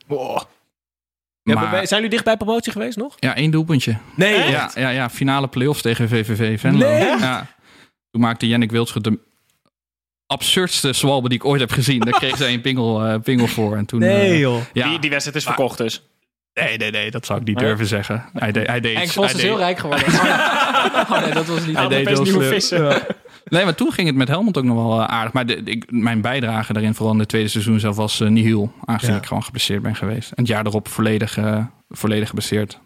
[1.41, 3.15] Ja, Maar- zijn jullie dicht bij promotie geweest nog?
[3.19, 3.97] Ja, één doelpuntje.
[4.15, 6.89] Nee, Ja, ja, ja, finale play-offs tegen VVV Venlo.
[6.89, 6.99] Nee?
[7.03, 7.47] Ja.
[8.11, 9.19] Toen maakte Jannik Wildschut de
[10.27, 11.99] absurdste zwalbe die ik ooit heb gezien.
[11.99, 13.75] Daar kreeg ze een pingel, eh, pingel voor.
[13.77, 14.61] En toen, Nee eh, joh.
[14.73, 14.89] ja.
[14.89, 16.03] Die, die wedstrijd is verkocht dus.
[16.53, 17.65] Nee, nee, nee, dat zou ik niet Nee?
[17.65, 18.25] durven zeggen.
[18.33, 20.07] Hij, deed hij deed is deed- heel rijk geworden.
[20.13, 21.77] oh nee, dat was niet.
[21.77, 23.01] Hij deed best heel nieuwe vissen.
[23.45, 25.33] Nee, maar toen ging het met Helmond ook nog wel eh, aardig.
[25.33, 28.71] Maar de, ik, mijn bijdrage daarin, vooral in het tweede seizoen zelf, was eh nihil.
[28.85, 29.19] Aangezien Ja.
[29.19, 30.29] ik gewoon geblesseerd ben geweest.
[30.29, 32.79] En het jaar erop volledig, eh, volledig geblesseerd.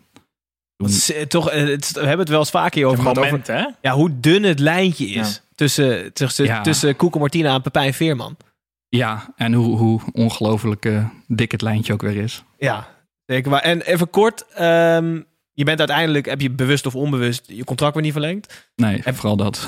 [0.77, 3.17] Is, eh, toch, het, we hebben het wel eens vaker hier over gehad.
[3.17, 3.65] Over, moment, hè?
[3.81, 6.61] ja, hoe dun het lijntje is tussen, tussen, Ja.
[6.61, 8.37] tussen Koeko Martina en Pepijn Veerman.
[8.89, 12.43] Ja, en hoe, hoe ongelooflijk eh, dik het lijntje ook weer is.
[12.57, 12.87] Ja,
[13.25, 13.51] zeker.
[13.51, 13.61] waar.
[13.61, 15.19] En even kort, ehm,
[15.53, 18.69] je bent uiteindelijk, heb je bewust of onbewust je contract weer niet verlengd.
[18.75, 19.67] Nee, vooral dat.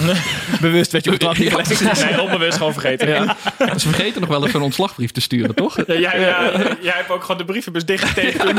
[0.60, 2.04] Bewust werd je contract niet verlengd.
[2.04, 3.08] Nee, onbewust gewoon vergeten.
[3.08, 3.36] Ja.
[3.58, 5.76] Ze vergeten nog wel eens een ontslagbrief te sturen, toch?
[5.86, 8.54] Ja, jij, ja, jij hebt ook gewoon de brievenbus dichtgetekend.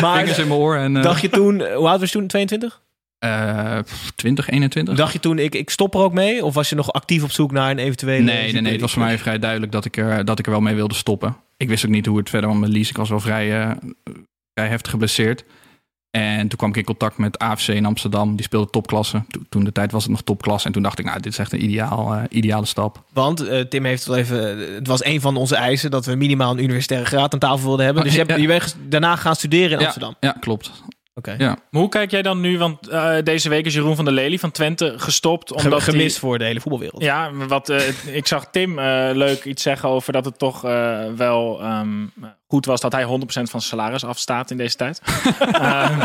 [0.00, 0.76] Maar Vingers in mijn oor.
[0.76, 2.26] En, eh, dacht je toen, hoe oud was je toen?
[2.26, 2.84] 22?
[3.26, 4.96] Eh, pff, 20, 21.
[4.96, 6.44] Dacht je toen, ik, ik stop er ook mee?
[6.44, 8.22] Of was je nog actief op zoek naar een eventuele...
[8.24, 8.72] Nee, nee, nee.
[8.72, 10.94] Het was voor mij vrij duidelijk dat ik, er, dat ik er wel mee wilde
[10.94, 11.36] stoppen.
[11.56, 12.88] Ik wist ook niet hoe het verder was met Lies.
[12.90, 13.70] Ik was wel vrij, eh,
[14.52, 15.44] vrij heftig geblesseerd.
[16.10, 18.36] En toen kwam ik in contact met AFC in Amsterdam.
[18.36, 19.22] Die speelde topklasse.
[19.28, 20.66] To- toen de tijd was het nog topklasse.
[20.66, 23.04] En toen dacht ik, nou, dit is echt een ideaal, eh, ideale stap.
[23.12, 24.58] Want eh, Tim heeft wel even...
[24.74, 27.84] Het was een van onze eisen dat we minimaal een universitaire graad aan tafel wilden
[27.84, 28.02] hebben.
[28.04, 30.14] Dus je, hebt, je bent daarna gaan studeren in Ja, Amsterdam.
[30.20, 30.70] Ja, klopt.
[31.18, 31.34] Oké.
[31.38, 31.56] Ja.
[31.70, 32.58] Maar hoe kijk jij dan nu?
[32.58, 35.48] Want eh, deze week is Jeroen van der Lely van Twente gestopt.
[35.48, 37.02] Ge- Omdat Gemist hij- voor de hele voetbalwereld.
[37.02, 41.04] Ja, wat, eh, ik zag Tim eh, leuk iets zeggen over dat het toch eh,
[41.16, 42.06] wel ehm,
[42.48, 43.06] goed was dat hij 100%
[43.50, 45.00] van zijn salaris afstaat in deze tijd.
[45.40, 45.98] Ehm,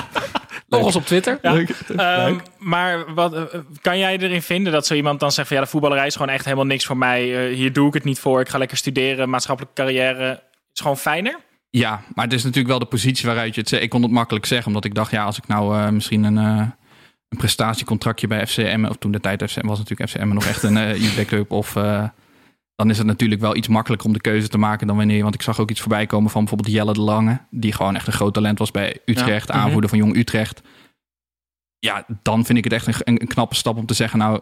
[0.68, 1.39] Nog eens op Twitter.
[1.41, 1.64] ja.
[1.97, 3.36] Ehm, maar wat,
[3.82, 6.34] kan jij erin vinden dat zo iemand dan zegt van ja, de voetballerij is gewoon
[6.34, 7.49] echt helemaal niks voor mij.
[7.49, 8.39] Eh, hier doe ik het niet voor.
[8.39, 10.43] Ik ga lekker studeren, maatschappelijke carrière.
[10.74, 11.39] is gewoon fijner.
[11.72, 13.84] Ja, maar het is natuurlijk wel de positie waaruit je het zegt.
[13.84, 16.38] Ik kon het makkelijk zeggen, omdat ik dacht, ja, als ik nou eh, misschien een,
[16.38, 16.68] eh,
[17.30, 20.76] een prestatiecontractje bij FCM, of toen de tijd FCM was natuurlijk FCM nog echt een
[20.76, 22.08] uh, Youth Cup, of eh,
[22.76, 25.36] dan is het natuurlijk wel iets makkelijker om de keuze te maken dan wanneer, want
[25.36, 28.14] ik zag ook iets voorbij komen van bijvoorbeeld Jelle de Lange, die gewoon echt een
[28.14, 29.54] groot talent was bij Utrecht, Ja.
[29.54, 30.62] aanvoerder van Jong Utrecht.
[31.80, 34.40] Ja, dan vind ik het echt een, een, een knappe stap om te zeggen, nou,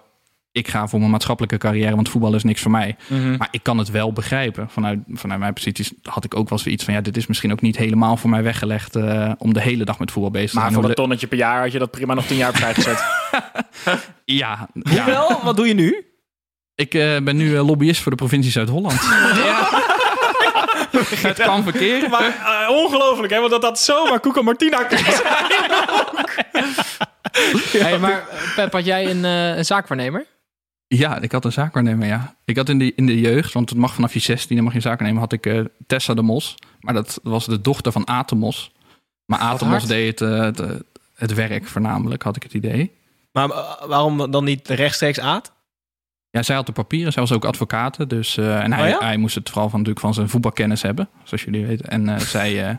[0.59, 2.95] ik ga voor mijn maatschappelijke carrière, want voetbal is niks voor mij.
[3.37, 4.69] Maar ik kan het wel begrijpen.
[4.69, 6.93] Vanuit, vanuit mijn posities had ik ook wel zoiets van...
[6.93, 8.95] ja, dit is misschien ook niet helemaal voor mij weggelegd...
[8.95, 10.73] eh, om de hele dag met voetbal bezig te Maar zijn.
[10.75, 13.03] voor Hoe een tonnetje per jaar had je dat prima nog tien jaar opzij gezet.
[14.25, 15.03] Ja, ja.
[15.03, 16.03] Hoewel, wat doe je nu?
[16.75, 18.99] ik eh, ben nu eh, lobbyist voor de provincie Zuid-Holland.
[21.27, 22.09] het kan verkeren.
[22.09, 22.25] maar
[22.65, 23.39] eh, ongelooflijk, hè?
[23.39, 25.13] Want dat dat zomaar Koeko Martina kan zijn.
[27.71, 30.25] Hey, maar Pep, had jij een, eh, een zaakwaarnemer?
[30.95, 32.35] Ja, ik had een zaakwaarnemer, ja.
[32.45, 34.73] Ik had in de, in de jeugd, want het mag vanaf je 16, dan mag
[34.73, 36.55] je nemen, had ik eh, Tessa de Mos.
[36.79, 38.71] Maar dat was de dochter van Atemos.
[39.25, 40.69] Maar Atemos deed het, eh, het, eh,
[41.15, 42.91] het werk voornamelijk, had ik het idee.
[43.31, 43.47] Maar
[43.87, 45.53] waarom dan niet rechtstreeks Aad?
[46.29, 47.13] Ja, zij had de papieren.
[47.13, 48.09] Zij was ook advocaat.
[48.09, 49.05] Dus, en hij, Oh ja?
[49.05, 51.09] hij moest het vooral van, natuurlijk van zijn voetbalkennis hebben.
[51.23, 51.85] Zoals jullie weten.
[51.85, 52.77] En zij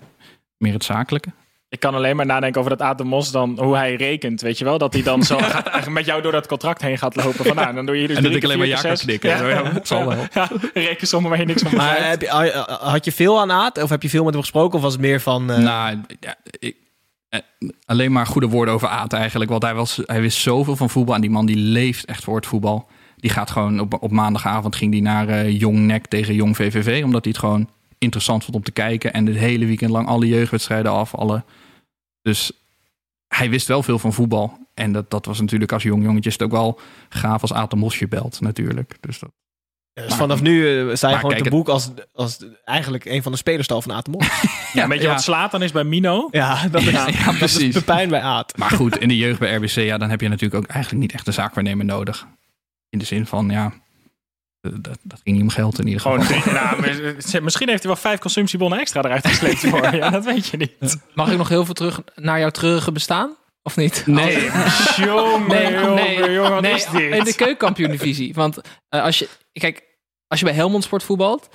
[0.56, 1.30] meer het zakelijke.
[1.70, 4.40] Ik kan alleen maar nadenken over dat Aad de Mos dan, hoe hij rekent.
[4.40, 4.78] Weet je wel?
[4.78, 7.44] Dat hij dan zo gaat, met jou door dat contract heen gaat lopen.
[7.44, 9.04] Van, nou, dan doe je dus En dat ik alleen maar vier ja kan zes.
[9.06, 9.30] knikken.
[9.48, 10.24] Ja, het zal wel.
[10.34, 12.28] Ja, rekensommen waar je niks van Maar heb je,
[12.80, 13.82] had je veel aan Aad?
[13.82, 14.76] Of heb je veel met hem gesproken?
[14.76, 15.50] Of was het meer van...
[15.50, 16.76] eh, Nou, ja, ik,
[17.28, 17.40] eh,
[17.84, 19.50] alleen maar goede woorden over Aad eigenlijk.
[19.50, 21.14] Want hij, was, hij wist zoveel van voetbal.
[21.14, 22.88] En die man die leeft echt voor het voetbal.
[23.16, 27.04] Die gaat gewoon op, op maandagavond ging die naar eh, Jong NEC tegen Jong VVV.
[27.04, 27.68] Omdat hij het gewoon
[27.98, 29.12] interessant vond om te kijken.
[29.12, 31.14] En het hele weekend lang alle jeugdwedstrijden af.
[31.14, 31.44] Alle,
[32.22, 32.52] dus
[33.28, 34.68] hij wist wel veel van voetbal.
[34.74, 37.76] En dat, dat was natuurlijk als jong jongetje het ook wel gaaf als Aad de
[37.76, 38.96] Mos je belt natuurlijk.
[39.00, 39.30] Dus dat,
[39.92, 40.60] dus vanaf nu
[40.96, 44.02] sta je maar gewoon kijk, te boek als, als eigenlijk een van de spelerstal van
[44.04, 44.28] de Mos.
[44.72, 46.28] Ja, weet je wat slaat dan is bij Mino?
[46.30, 47.74] ja, dat is, Ja, dat is precies.
[47.74, 48.56] de pijn bij Aad.
[48.56, 51.12] Maar goed, in de jeugd bij RBC, ja, dan heb je natuurlijk ook eigenlijk niet
[51.12, 52.26] echt een zaakwaarnemer nodig.
[52.88, 53.72] In de zin van, ja,
[54.60, 56.52] dat, dat, dat ging niet om geld in ieder geval.
[56.52, 59.94] Nou, mis- misschien heeft hij wel vijf consumptiebonnen extra eruit gesleept voor.
[59.94, 60.98] Ja, dat weet je niet.
[61.14, 63.30] Mag ik nog heel veel terug naar jouw treurige bestaan?
[63.62, 64.02] Of niet?
[64.06, 64.42] Nee,
[64.96, 67.12] Jongen, Nee, jongen, nee, jongen, wat nee, is dit?
[67.14, 68.34] in de keukenkampioen-divisie.
[68.34, 69.82] Want eh, als je, kijk,
[70.26, 71.48] als je bij Helmond Sport voetbalt,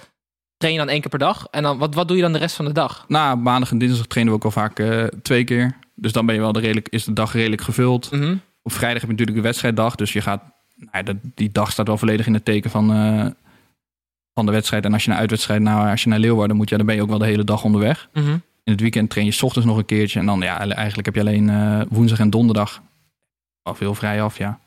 [0.58, 1.48] train je dan één keer per dag.
[1.52, 3.06] En dan, wat, wat doe je dan de rest van de dag?
[3.08, 5.78] na maandag en dinsdag trainen we ook al vaak eh, twee keer.
[5.96, 8.12] Dus dan ben je wel de redelijk, is de dag redelijk gevuld.
[8.12, 8.36] Mhm.
[8.62, 9.96] Op vrijdag heb je natuurlijk de wedstrijddag.
[9.96, 10.42] Dus je gaat,
[10.76, 13.26] nou, ja, die dag staat wel volledig in het teken van, eh,
[14.34, 14.86] van de wedstrijd.
[14.86, 17.02] En als je naar uitwedstrijd, nou, als je naar Leeuwarden moet, ja, dan ben je
[17.02, 18.10] ook wel de hele dag onderweg.
[18.14, 18.38] Mhm.
[18.64, 20.20] In het weekend train je 's ochtends nog een keertje.
[20.20, 22.82] En dan, ja, eigenlijk heb je alleen eh, woensdag en donderdag
[23.62, 24.60] al veel vrij af, ja.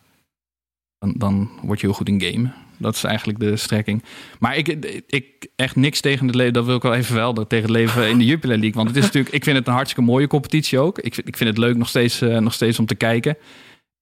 [0.98, 2.54] Dan, dan word je heel goed in gamen.
[2.78, 4.02] Dat is eigenlijk de strekking.
[4.38, 4.68] Maar ik,
[5.06, 8.08] ik echt niks tegen het leven, dat wil ik wel even wel, tegen het leven
[8.08, 8.74] in de Jupiler League.
[8.74, 10.98] Want het is natuurlijk, ik vind het een hartstikke mooie competitie ook.
[10.98, 13.36] Ik vind, ik vind het leuk nog steeds, eh, nog steeds om te kijken.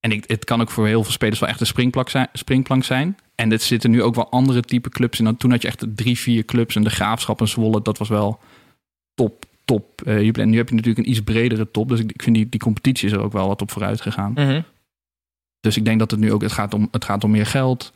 [0.01, 2.28] En ik, het kan ook voor heel veel spelers wel echt een springplank zijn.
[2.32, 3.16] Springplank zijn.
[3.34, 5.36] En er zitten nu ook wel andere type clubs in.
[5.36, 7.82] Toen had je echt drie, vier clubs en de Graafschap en Zwolle.
[7.82, 8.40] Dat was wel
[9.14, 10.03] top, top.
[10.03, 11.88] eh en nu heb je natuurlijk een iets bredere top.
[11.88, 14.32] Dus ik, ik vind die, die competitie is er ook wel wat op vooruit gegaan.
[14.32, 14.61] Mhm.
[15.61, 17.92] Dus ik denk dat het nu ook, het gaat om, het gaat om meer geld.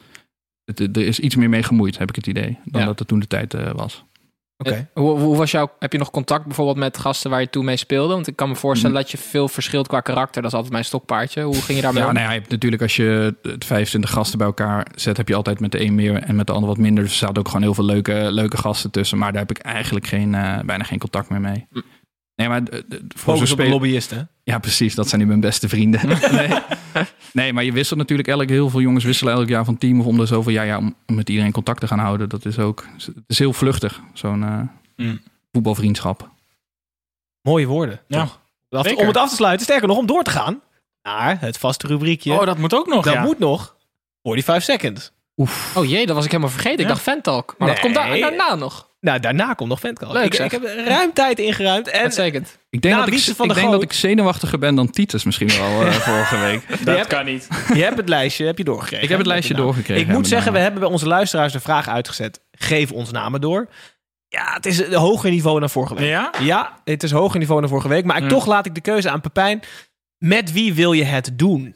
[0.65, 2.59] Het, er is iets meer mee gemoeid, heb ik het idee.
[2.65, 2.87] Dan Ja.
[2.87, 4.05] dat het toen de tijd eh, was.
[4.61, 4.71] Oké.
[4.71, 7.65] Eh, Hoe, hoe was jouw, heb je nog contact bijvoorbeeld met gasten waar je toen
[7.65, 8.15] mee speelde?
[8.15, 10.43] Want ik kan me voorstellen dat je veel verschilt qua karakter.
[10.43, 11.43] Dat is altijd mijn stokpaardje.
[11.43, 12.15] Hoe ging je daarmee Ja, om?
[12.15, 15.35] nou ja, je hebt natuurlijk als je het 25 gasten bij elkaar zet, heb je
[15.35, 17.03] altijd met de een meer en met de ander wat minder.
[17.05, 19.19] Dus er zaten ook gewoon heel veel leuke, leuke gasten tussen.
[19.19, 21.67] Maar daar heb ik eigenlijk geen, eh, bijna geen contact meer mee.
[22.41, 24.29] Nee, maar eh, eh, voor zo'n lobbyisten.
[24.43, 24.95] Ja, precies.
[24.95, 26.09] Dat zijn nu mijn beste vrienden.
[26.33, 26.49] nee.
[27.33, 30.07] nee, maar je wisselt natuurlijk elk, heel veel jongens wisselen elk jaar van team of
[30.07, 32.29] om de zoveel jaar ja, om, met iedereen contact te gaan houden.
[32.29, 34.61] Dat is ook, het is heel vluchtig, zo'n eh,
[34.97, 35.21] Mm.
[35.53, 36.31] voetbalvriendschap.
[37.43, 38.01] Mooie woorden.
[38.09, 38.21] Ja.
[38.21, 38.41] toch?
[38.69, 39.01] Af- Zeker.
[39.01, 40.61] om het af te sluiten, sterker nog, om door te gaan
[41.03, 42.33] naar het vaste rubriekje.
[42.33, 43.23] Oh, dat moet ook nog, dat ja.
[43.23, 43.77] moet nog.
[44.23, 45.13] 45 seconds.
[45.75, 46.79] Oh jee, dat was ik helemaal vergeten.
[46.79, 46.89] Ik Ja.
[46.89, 47.55] dacht Ventalk.
[47.59, 48.90] Maar dat komt daar, daarna nog.
[49.01, 50.13] Nou, daarna komt nog Ventcall.
[50.13, 50.47] Leuk, ik, zeg.
[50.47, 51.89] ik heb ruim tijd ingeruimd.
[51.89, 52.59] En Uitstekend.
[52.71, 55.83] Ik denk, Nou, dat, ik, ik denk dat ik zenuwachtiger ben dan Titus misschien wel
[55.87, 56.85] eh, vorige week.
[56.85, 57.49] Dat hebt- kan niet.
[57.75, 59.03] je hebt het lijstje heb je doorgekregen.
[59.05, 59.63] Ik heb het lijstje naam.
[59.63, 60.03] doorgekregen.
[60.03, 62.41] Ik moet zeggen, we hebben bij onze luisteraars de vraag uitgezet.
[62.53, 63.69] Geef ons namen door.
[64.29, 66.09] Ja, het is een hoger niveau dan vorige week.
[66.09, 66.31] Ja?
[66.41, 68.05] Ja, het is hoger niveau dan vorige week.
[68.05, 69.61] Maar ik, toch laat ik de keuze aan Pepijn.
[70.19, 71.75] Met wie wil je het doen?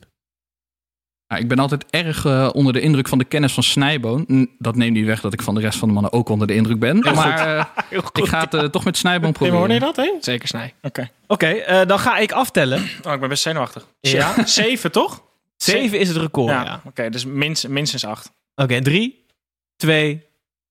[1.39, 4.49] Ik ben altijd erg eh, onder de indruk van de kennis van Snijboon.
[4.59, 6.55] Dat neemt niet weg dat ik van de rest van de mannen ook onder de
[6.55, 6.99] indruk ben.
[6.99, 7.64] maar eh,
[8.12, 10.07] ik ga het eh, toch met Snijboon Tim, hoorde je proberen.
[10.07, 10.32] dat, hè?
[10.32, 10.74] Zeker snij.
[10.82, 11.11] Oké.
[11.26, 12.78] Oké, eh, dan ga ik aftellen.
[13.07, 13.87] Oh, ik ben best zenuwachtig.
[14.01, 14.47] Ja.
[14.47, 15.22] Zeven, toch?
[15.57, 16.64] Zeven is het record, ja.
[16.64, 17.11] Ja, oké.
[17.11, 18.30] dus minst, minstens acht.
[18.55, 19.24] Oké, drie,
[19.76, 20.26] twee,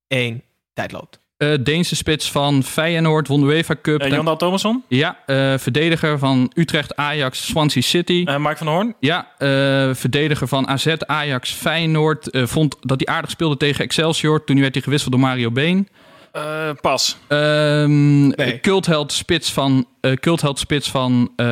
[0.08, 0.44] één.
[0.74, 1.20] Tijd loopt.
[1.44, 4.02] Eh, Deense spits van Feyenoord, won de UEFA Cup.
[4.02, 4.84] Eh Jon Dahl Thomasson?
[4.88, 8.24] Ja, eh, verdediger van Utrecht, Ajax, Swansea City.
[8.26, 8.96] Eh Mark van der Hoorn?
[9.00, 12.30] Ja, eh, verdediger van AZ, Ajax, Feyenoord.
[12.30, 14.44] eh, vond dat hij aardig speelde tegen Excelsior.
[14.44, 15.88] Toen werd hij gewisseld door Mario Been.
[16.34, 17.18] Eh, pas.
[17.28, 18.60] Ehm Nee.
[18.60, 21.46] cultheld spits van, eh, cultheld spits van eh,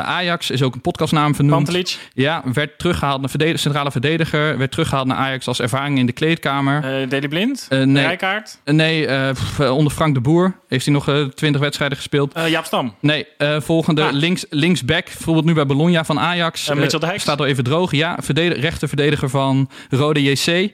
[0.00, 1.56] Ajax is ook een podcastnaam vernoemd.
[1.64, 1.98] Pantelic?
[2.14, 4.58] Ja, werd teruggehaald naar centrale verdediger.
[4.58, 7.02] Werd teruggehaald naar Ajax als ervaring in de kleedkamer.
[7.02, 7.66] Eh Deli Blind?
[7.68, 8.06] Eh, nee.
[8.06, 8.58] Rijkaard?
[8.64, 12.32] Eh, nee, eh, pff, eh, onder Frank de Boer heeft hij nog twintig wedstrijden gespeeld.
[12.32, 12.94] Eh, Jaap Stam?
[13.00, 14.12] Nee, eh, volgende Ah.
[14.12, 16.68] links, linksback, bijvoorbeeld nu bij Bologna van Ajax.
[16.68, 17.20] Eh, Mitchell Eh?
[17.20, 17.92] Staat al even droog.
[17.92, 20.72] Ja, verdedig, rechterverdediger van Rode JC.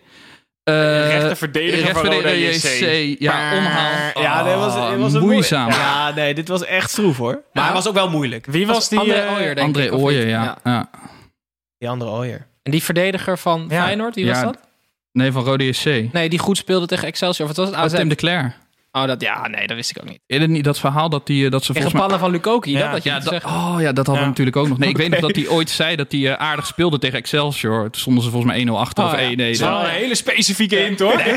[0.64, 3.16] Eh, Rechterverdediger van Roda JC.
[3.18, 4.22] Ja, omhaal.
[4.22, 5.68] Ja, dit was, dit was een Oh, moeizaam.
[5.68, 7.42] moe- Ja, nee, dit was echt stroef hoor.
[7.52, 8.46] Maar hij was ook wel moeilijk.
[8.46, 8.98] Wie was die?
[8.98, 9.92] André eh, Ooyer, denk André ik.
[9.92, 10.58] Ooyer, ja.
[10.64, 10.90] ja.
[11.78, 12.46] Die andere Ooyer.
[12.62, 13.82] En die verdediger van Ja.
[13.84, 14.58] Feyenoord, wie Ja, was dat?
[15.12, 16.12] Nee, van Rode JC.
[16.12, 17.46] Nee, die goed speelde tegen Excelsior.
[17.48, 17.76] Wat was het?
[17.76, 17.84] Oh?
[17.98, 18.54] Tim de Cler.
[18.96, 20.20] Oh, dat, ja, nee, dat wist ik ook niet.
[20.26, 22.18] Eerder niet dat verhaal dat, die, eh, dat ze Tegen volgens mij...
[22.20, 22.78] van Lukoki, Ja.
[22.80, 23.60] dat had je Ja, moeten dat, zeggen.
[23.60, 24.26] oh ja, dat hadden we Ja.
[24.26, 24.78] natuurlijk ook nog.
[24.78, 27.82] Nee, ik weet nog dat hij ooit zei dat hij eh, aardig speelde tegen Excelsior.
[27.90, 29.22] Toen stonden ze volgens mij 1-0 achter Oh, of ja.
[29.22, 31.20] 1 nee, Dat is wel een hele specifieke hint, hoor.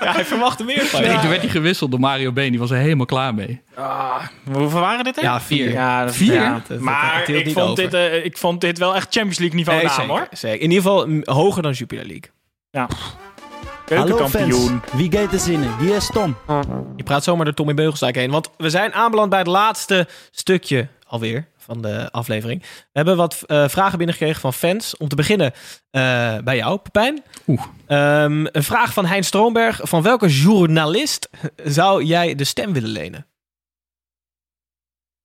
[0.00, 1.18] Ja, hij verwachtte meer van nee, je.
[1.18, 2.50] toen werd hij gewisseld door Mario Been.
[2.50, 3.60] Die was er helemaal klaar mee.
[3.74, 4.14] Ah,
[4.52, 5.16] hoeveel waren dit?
[5.16, 5.22] hè?
[5.22, 5.70] Ja, vier.
[5.70, 6.34] Ja, dat, Vier?
[6.34, 6.52] ja.
[6.52, 7.82] Dat- dat- maar dat ik vond, over.
[7.82, 10.26] dit, eh, ik vond dit wel echt Champions League niveau Nee, naam, zeker, hoor.
[10.32, 10.60] zeker.
[10.60, 12.30] In ieder geval hoger dan Jupiler League.
[13.94, 15.78] Hallo fans, wie gaat er zinnen?
[15.78, 16.36] Wie is Tom?
[16.96, 18.30] Je praat zomaar door Tommy Beugelsdijk heen.
[18.30, 22.60] Want we zijn aanbeland bij het laatste stukje alweer van de aflevering.
[22.62, 24.96] We hebben wat eh, vragen binnengekregen van fans.
[24.96, 25.52] Om te beginnen
[25.90, 27.22] eh, bij jou, Pepijn.
[27.46, 27.62] Oeh.
[27.86, 29.80] Ehm, een vraag van Hein Stroomberg.
[29.82, 31.28] Van welke journalist
[31.64, 33.26] zou jij de stem willen lenen?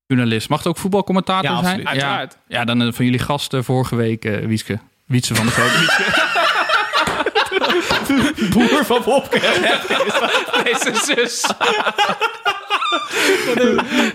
[0.05, 0.49] Journalist.
[0.49, 1.65] Mag het ook voetbalcommentator Ja, zijn?
[1.65, 1.87] absoluut.
[1.87, 2.37] Uiteraard.
[2.47, 4.79] Ja, ja dan eh, van jullie gasten vorige week, eh Wieske.
[5.05, 6.23] Wietse van de Groot.
[8.53, 9.39] Boer van Wopke.
[10.63, 11.41] Deze zus.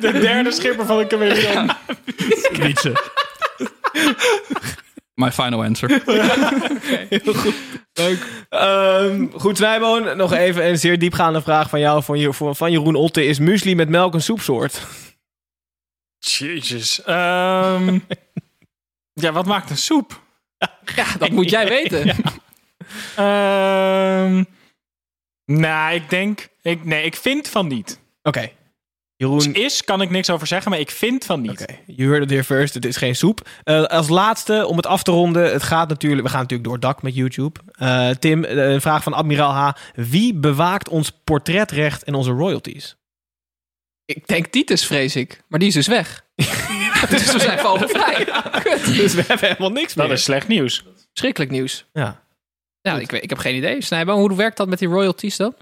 [0.01, 1.71] De derde schipper van de chameleon.
[2.53, 2.93] Wietse.
[5.15, 6.03] My final answer.
[8.49, 10.17] Ehm, goed, Snijboon.
[10.17, 12.03] Nog even een zeer diepgaande vraag van jou.
[12.03, 13.25] Van, Je- van- van Jeroen Otte.
[13.25, 14.81] Is muesli met melk een soepsoort?
[16.19, 17.03] Jezus.
[17.03, 17.99] Ehm,
[19.13, 20.21] ja, wat maakt een soep?
[20.97, 22.17] Ja, dat moet jij weten.
[23.21, 24.45] Ehm,
[25.45, 26.49] nou, ik denk...
[26.63, 28.01] Ik, nee, ik vind van niet.
[28.23, 28.51] Oké.
[29.21, 31.51] Jeroen, Is, kan ik niks over zeggen, maar ik vind van niet.
[31.51, 32.75] Oké, je hoorde het hier first.
[32.75, 33.49] Het is geen soep.
[33.65, 35.53] Eh, als laatste, om het af te ronden.
[35.53, 37.61] Het gaat natuurlijk, we gaan natuurlijk door het dak met YouTube.
[37.73, 39.71] Eh, Tim, eh, een vraag van Admiraal H.
[39.95, 42.97] Wie bewaakt ons portretrecht en onze royalties?
[44.05, 45.43] Ik denk Titus, vrees ik.
[45.49, 46.25] Maar die is dus weg.
[47.11, 48.25] dus we zijn vogelvrij.
[48.63, 48.85] Kut.
[49.01, 50.09] Dus we hebben helemaal niks meer.
[50.09, 50.85] Dat is slecht nieuws.
[51.13, 51.87] Schrikkelijk nieuws.
[51.93, 52.23] Ja.
[52.83, 53.83] Ja, ik, weet, ik heb geen idee.
[53.83, 55.55] Snijboom, hoe werkt dat met die royalties dan?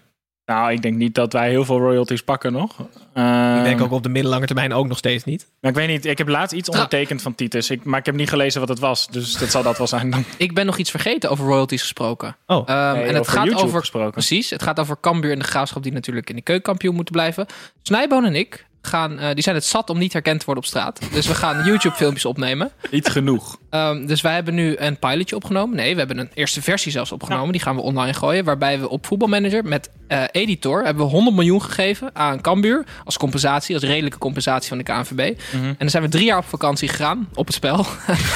[0.45, 2.77] Nou, ik denk niet dat wij heel veel royalties pakken nog.
[3.15, 5.47] Ehm, Ik denk ook op de middellange termijn ook nog steeds niet.
[5.61, 7.71] Maar ik weet niet, ik heb laatst iets ondertekend van Titus.
[7.71, 9.07] Ik, maar ik heb niet gelezen wat het was.
[9.09, 10.25] Dus dat zal dat wel zijn dan.
[10.37, 12.37] Ik ben nog iets vergeten over royalties gesproken.
[12.47, 14.11] Oh, Ehm, Nee, en het over gaat YouTube over gesproken.
[14.13, 17.47] Precies, het gaat over Cambuur en de Graafschap die natuurlijk in de keukenkampioen moeten blijven.
[17.83, 20.71] Snijboon en ik gaan, eh, die zijn het zat om niet herkend te worden op
[20.71, 21.01] straat.
[21.13, 22.71] Dus we gaan YouTube filmpjes opnemen.
[22.91, 23.59] Niet genoeg.
[23.71, 25.77] Ehm, dus wij hebben nu een pilotje opgenomen.
[25.77, 27.53] Nee, we hebben een eerste versie zelfs opgenomen.
[27.53, 28.45] Die gaan we online gooien.
[28.45, 32.85] Waarbij we op voetbalmanager met eh, editor hebben we 100 miljoen gegeven aan Cambuur.
[33.05, 35.39] Als compensatie, als redelijke compensatie van de KNVB.
[35.53, 37.87] En dan zijn we drie jaar op vakantie gegaan op het spel.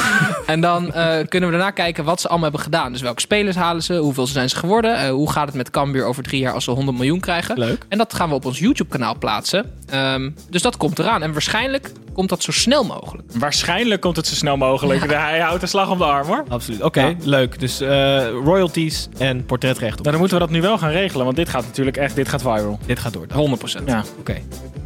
[0.46, 2.92] en dan eh, kunnen we daarna kijken wat ze allemaal hebben gedaan.
[2.92, 3.94] Dus welke spelers halen ze?
[3.94, 4.98] Hoeveel zijn ze geworden?
[4.98, 7.58] Eh, hoe gaat het met Cambuur over drie jaar als ze 100 miljoen krijgen?
[7.58, 7.86] Leuk.
[7.88, 9.70] En dat gaan we op ons YouTube kanaal plaatsen.
[9.88, 11.22] Ehm, dus dat komt eraan.
[11.22, 13.28] En waarschijnlijk komt dat zo snel mogelijk.
[13.38, 15.10] Waarschijnlijk komt het zo snel mogelijk.
[15.12, 16.44] Hij houdt de slag om de arm hoor.
[16.48, 16.82] Absoluut.
[16.82, 17.14] Oké, Ja.
[17.22, 17.60] leuk.
[17.60, 19.94] Dus eh, royalties en portretrecht.
[19.98, 22.28] Nou, dan moeten we dat nu wel gaan regelen, want dit gaat natuurlijk echt, dit
[22.28, 22.78] gaat viral.
[22.86, 23.26] Dit gaat door.
[23.32, 23.82] 100%.
[23.86, 24.04] Ja.
[24.18, 24.36] Oké.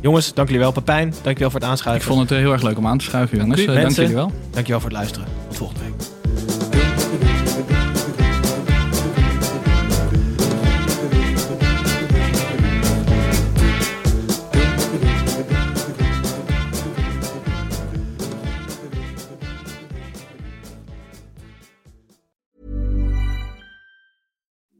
[0.00, 0.72] Jongens, dank jullie wel.
[0.72, 2.06] Pepijn, dank jullie wel voor het Ik aanschuiven.
[2.08, 3.60] vond het eh, heel erg leuk om aan te schuiven, jongens.
[3.64, 4.26] Eh, dank jullie wel.
[4.50, 5.28] Dank jullie wel voor het luisteren.
[5.48, 6.15] Tot volgende week.